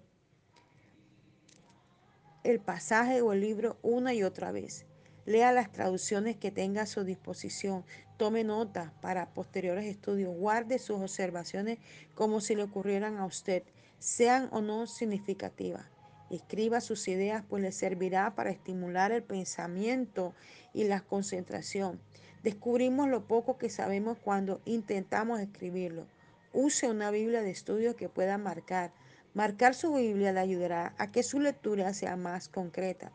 el 2.44 2.60
pasaje 2.60 3.22
o 3.22 3.34
el 3.34 3.42
libro 3.42 3.78
una 3.82 4.14
y 4.14 4.24
otra 4.24 4.52
vez. 4.52 4.86
Lea 5.26 5.52
las 5.52 5.72
traducciones 5.72 6.38
que 6.38 6.52
tenga 6.52 6.84
a 6.84 6.88
su 6.88 7.04
disposición. 7.04 7.84
Tome 8.18 8.44
notas 8.44 8.92
para 9.02 9.34
posteriores 9.34 9.86
estudios. 9.86 10.36
Guarde 10.36 10.78
sus 10.78 11.02
observaciones 11.02 11.80
como 12.14 12.42
si 12.42 12.56
le 12.56 12.64
ocurrieran 12.64 13.18
a 13.18 13.26
usted, 13.26 13.64
sean 13.98 14.50
o 14.52 14.62
no 14.62 14.86
significativas. 14.86 15.95
Escriba 16.30 16.82
sus 16.82 17.08
ideas, 17.08 17.44
pues 17.48 17.62
le 17.62 17.72
servirá 17.72 18.36
para 18.36 18.50
estimular 18.50 19.12
el 19.12 19.24
pensamiento 19.24 20.34
y 20.74 20.86
la 20.86 21.02
concentración. 21.02 22.00
Descubrimos 22.44 23.08
lo 23.10 23.28
poco 23.28 23.58
que 23.58 23.70
sabemos 23.70 24.18
cuando 24.18 24.62
intentamos 24.66 25.40
escribirlo. 25.40 26.08
Use 26.54 26.90
una 26.90 27.12
Biblia 27.12 27.42
de 27.42 27.52
estudio 27.52 27.96
que 27.96 28.10
pueda 28.10 28.38
marcar. 28.38 28.92
Marcar 29.34 29.76
su 29.76 29.94
Biblia 29.94 30.32
le 30.32 30.40
ayudará 30.40 30.96
a 30.98 31.12
que 31.12 31.24
su 31.24 31.40
lectura 31.40 31.94
sea 31.94 32.16
más 32.16 32.48
concreta. 32.48 33.12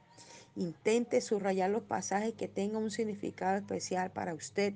Intente 0.57 1.20
subrayar 1.20 1.70
los 1.70 1.83
pasajes 1.83 2.35
que 2.35 2.49
tengan 2.49 2.83
un 2.83 2.90
significado 2.90 3.57
especial 3.57 4.11
para 4.11 4.35
usted. 4.35 4.75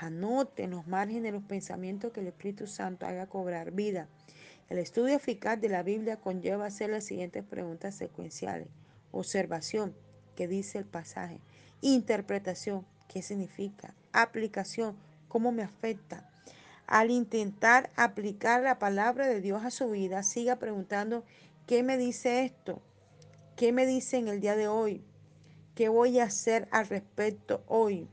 Anote 0.00 0.64
en 0.64 0.70
los 0.70 0.86
márgenes 0.86 1.32
los 1.32 1.44
pensamientos 1.44 2.12
que 2.12 2.20
el 2.20 2.26
Espíritu 2.26 2.66
Santo 2.66 3.06
haga 3.06 3.26
cobrar 3.26 3.70
vida. 3.70 4.08
El 4.68 4.78
estudio 4.78 5.14
eficaz 5.14 5.60
de 5.60 5.68
la 5.68 5.84
Biblia 5.84 6.16
conlleva 6.16 6.66
hacer 6.66 6.90
las 6.90 7.04
siguientes 7.04 7.44
preguntas 7.44 7.94
secuenciales. 7.94 8.66
Observación, 9.12 9.94
¿qué 10.34 10.48
dice 10.48 10.78
el 10.78 10.84
pasaje? 10.84 11.40
Interpretación, 11.82 12.84
¿qué 13.06 13.22
significa? 13.22 13.94
Aplicación, 14.12 14.96
¿cómo 15.28 15.52
me 15.52 15.62
afecta? 15.62 16.28
Al 16.88 17.12
intentar 17.12 17.90
aplicar 17.94 18.64
la 18.64 18.80
palabra 18.80 19.28
de 19.28 19.40
Dios 19.40 19.64
a 19.64 19.70
su 19.70 19.88
vida, 19.88 20.24
siga 20.24 20.56
preguntando, 20.56 21.24
¿qué 21.68 21.84
me 21.84 21.96
dice 21.96 22.44
esto? 22.44 22.82
¿Qué 23.54 23.72
me 23.72 23.86
dice 23.86 24.16
en 24.16 24.26
el 24.26 24.40
día 24.40 24.56
de 24.56 24.66
hoy? 24.66 25.04
¿Qué 25.76 25.88
voy 25.88 26.18
a 26.18 26.24
hacer 26.24 26.66
al 26.72 26.88
respecto 26.88 27.62
hoy? 27.68 28.08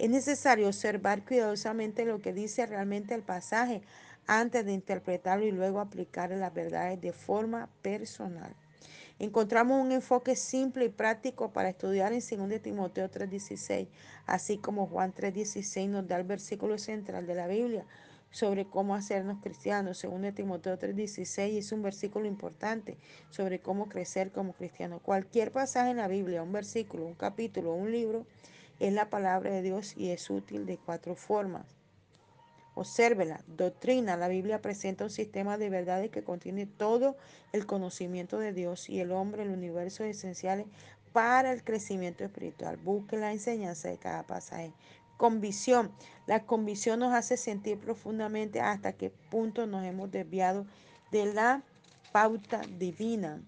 Es 0.00 0.10
necesario 0.10 0.66
observar 0.66 1.24
cuidadosamente 1.24 2.04
lo 2.04 2.20
que 2.20 2.32
dice 2.32 2.66
realmente 2.66 3.14
el 3.14 3.22
pasaje 3.22 3.82
antes 4.26 4.64
de 4.64 4.72
interpretarlo 4.72 5.44
y 5.44 5.52
luego 5.52 5.80
aplicar 5.80 6.30
las 6.30 6.52
verdades 6.54 7.00
de 7.00 7.12
forma 7.12 7.68
personal. 7.82 8.54
Encontramos 9.18 9.80
un 9.80 9.92
enfoque 9.92 10.34
simple 10.34 10.86
y 10.86 10.88
práctico 10.88 11.52
para 11.52 11.68
estudiar 11.68 12.12
en 12.12 12.20
2 12.20 12.60
Timoteo 12.60 13.08
3:16, 13.08 13.88
así 14.26 14.58
como 14.58 14.86
Juan 14.86 15.12
3:16 15.12 15.88
nos 15.88 16.08
da 16.08 16.16
el 16.16 16.24
versículo 16.24 16.78
central 16.78 17.26
de 17.26 17.34
la 17.34 17.46
Biblia 17.46 17.86
sobre 18.30 18.64
cómo 18.64 18.94
hacernos 18.94 19.40
cristianos. 19.42 19.98
2 20.02 20.34
Timoteo 20.34 20.78
3:16 20.78 21.58
es 21.58 21.70
un 21.70 21.82
versículo 21.82 22.26
importante 22.26 22.96
sobre 23.30 23.60
cómo 23.60 23.88
crecer 23.88 24.32
como 24.32 24.54
cristiano. 24.54 24.98
Cualquier 24.98 25.52
pasaje 25.52 25.90
en 25.90 25.98
la 25.98 26.08
Biblia, 26.08 26.42
un 26.42 26.52
versículo, 26.52 27.06
un 27.06 27.14
capítulo, 27.14 27.74
un 27.74 27.92
libro, 27.92 28.26
es 28.80 28.92
la 28.92 29.10
palabra 29.10 29.50
de 29.52 29.62
Dios 29.62 29.96
y 29.96 30.10
es 30.10 30.30
útil 30.30 30.66
de 30.66 30.78
cuatro 30.78 31.14
formas. 31.14 31.81
Obsérvela, 32.74 33.40
doctrina. 33.46 34.16
La 34.16 34.28
Biblia 34.28 34.62
presenta 34.62 35.04
un 35.04 35.10
sistema 35.10 35.58
de 35.58 35.68
verdades 35.68 36.10
que 36.10 36.24
contiene 36.24 36.66
todo 36.66 37.16
el 37.52 37.66
conocimiento 37.66 38.38
de 38.38 38.52
Dios 38.52 38.88
y 38.88 39.00
el 39.00 39.12
hombre, 39.12 39.42
el 39.42 39.50
universo 39.50 40.04
esenciales 40.04 40.66
para 41.12 41.52
el 41.52 41.62
crecimiento 41.62 42.24
espiritual. 42.24 42.78
Busque 42.78 43.18
la 43.18 43.32
enseñanza 43.32 43.88
de 43.88 43.98
cada 43.98 44.22
pasaje. 44.22 44.72
Convicción. 45.18 45.92
La 46.26 46.46
convicción 46.46 47.00
nos 47.00 47.12
hace 47.12 47.36
sentir 47.36 47.78
profundamente 47.78 48.60
hasta 48.60 48.94
qué 48.94 49.10
punto 49.10 49.66
nos 49.66 49.84
hemos 49.84 50.10
desviado 50.10 50.66
de 51.10 51.32
la 51.32 51.62
pauta 52.12 52.62
divina. 52.78 53.42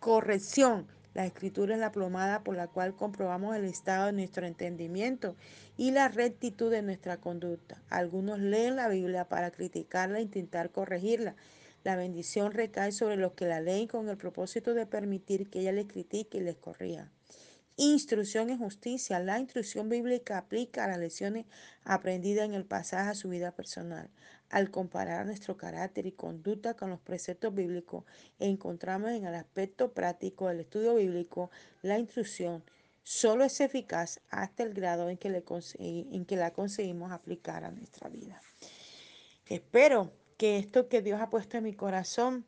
Corrección. 0.00 0.86
La 1.18 1.26
escritura 1.26 1.74
es 1.74 1.80
la 1.80 1.90
plomada 1.90 2.44
por 2.44 2.54
la 2.54 2.68
cual 2.68 2.94
comprobamos 2.94 3.56
el 3.56 3.64
estado 3.64 4.06
de 4.06 4.12
nuestro 4.12 4.46
entendimiento 4.46 5.34
y 5.76 5.90
la 5.90 6.06
rectitud 6.06 6.70
de 6.70 6.80
nuestra 6.80 7.16
conducta. 7.16 7.82
Algunos 7.90 8.38
leen 8.38 8.76
la 8.76 8.86
Biblia 8.86 9.28
para 9.28 9.50
criticarla 9.50 10.20
e 10.20 10.22
intentar 10.22 10.70
corregirla. 10.70 11.34
La 11.82 11.96
bendición 11.96 12.52
recae 12.52 12.92
sobre 12.92 13.16
los 13.16 13.32
que 13.32 13.46
la 13.46 13.60
leen 13.60 13.88
con 13.88 14.08
el 14.08 14.16
propósito 14.16 14.74
de 14.74 14.86
permitir 14.86 15.50
que 15.50 15.58
ella 15.58 15.72
les 15.72 15.88
critique 15.88 16.38
y 16.38 16.42
les 16.42 16.54
corrija. 16.54 17.10
Instrucción 17.76 18.48
en 18.50 18.58
justicia. 18.58 19.18
La 19.18 19.40
instrucción 19.40 19.88
bíblica 19.88 20.38
aplica 20.38 20.84
a 20.84 20.88
las 20.88 20.98
lecciones 21.00 21.46
aprendidas 21.82 22.44
en 22.44 22.54
el 22.54 22.64
pasaje 22.64 23.10
a 23.10 23.14
su 23.16 23.28
vida 23.28 23.50
personal. 23.50 24.08
Al 24.50 24.70
comparar 24.70 25.26
nuestro 25.26 25.56
carácter 25.56 26.06
y 26.06 26.12
conducta 26.12 26.74
con 26.74 26.88
los 26.90 27.00
preceptos 27.00 27.54
bíblicos, 27.54 28.04
encontramos 28.38 29.10
en 29.10 29.26
el 29.26 29.34
aspecto 29.34 29.92
práctico 29.92 30.48
del 30.48 30.60
estudio 30.60 30.94
bíblico 30.94 31.50
la 31.82 31.98
instrucción 31.98 32.64
solo 33.08 33.44
es 33.44 33.60
eficaz 33.62 34.20
hasta 34.28 34.62
el 34.62 34.74
grado 34.74 35.08
en 35.08 35.16
que, 35.16 35.30
la 36.36 36.50
conseguimos 36.52 37.10
aplicar 37.10 37.64
a 37.64 37.70
nuestra 37.70 38.10
vida. 38.10 38.42
Espero 39.46 40.12
que 40.36 40.58
esto 40.58 40.88
que 40.88 41.00
Dios 41.00 41.18
ha 41.20 41.30
puesto 41.30 41.56
en 41.56 41.64
mi 41.64 41.72
corazón 41.72 42.44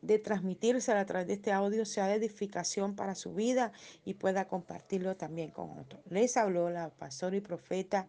de 0.00 0.18
transmitirse 0.18 0.92
a 0.92 1.04
través 1.04 1.26
de 1.26 1.34
este 1.34 1.52
audio 1.52 1.84
sea 1.84 2.06
de 2.08 2.14
edificación 2.14 2.96
para 2.96 3.14
su 3.14 3.34
vida 3.34 3.72
y 4.06 4.14
pueda 4.14 4.48
compartirlo 4.48 5.16
también 5.16 5.50
con 5.50 5.78
otros. 5.78 6.00
Les 6.08 6.38
habló 6.38 6.70
la 6.70 6.88
pastora 6.88 7.36
y 7.36 7.40
profeta 7.40 8.06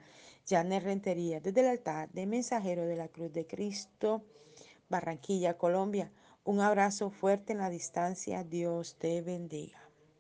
Janet 0.48 0.84
Rentería 0.84 1.40
desde 1.40 1.62
el 1.62 1.68
altar 1.68 2.10
de 2.12 2.26
Mensajero 2.26 2.86
de 2.86 2.96
la 2.96 3.08
Cruz 3.08 3.34
de 3.34 3.48
Cristo, 3.48 4.24
Barranquilla, 4.90 5.58
Colombia. 5.58 6.12
Un 6.44 6.60
abrazo 6.60 7.10
fuerte 7.10 7.54
en 7.54 7.60
la 7.60 7.70
distancia. 7.70 8.44
Dios 8.44 8.96
te 8.98 9.22
bendiga. 9.22 9.85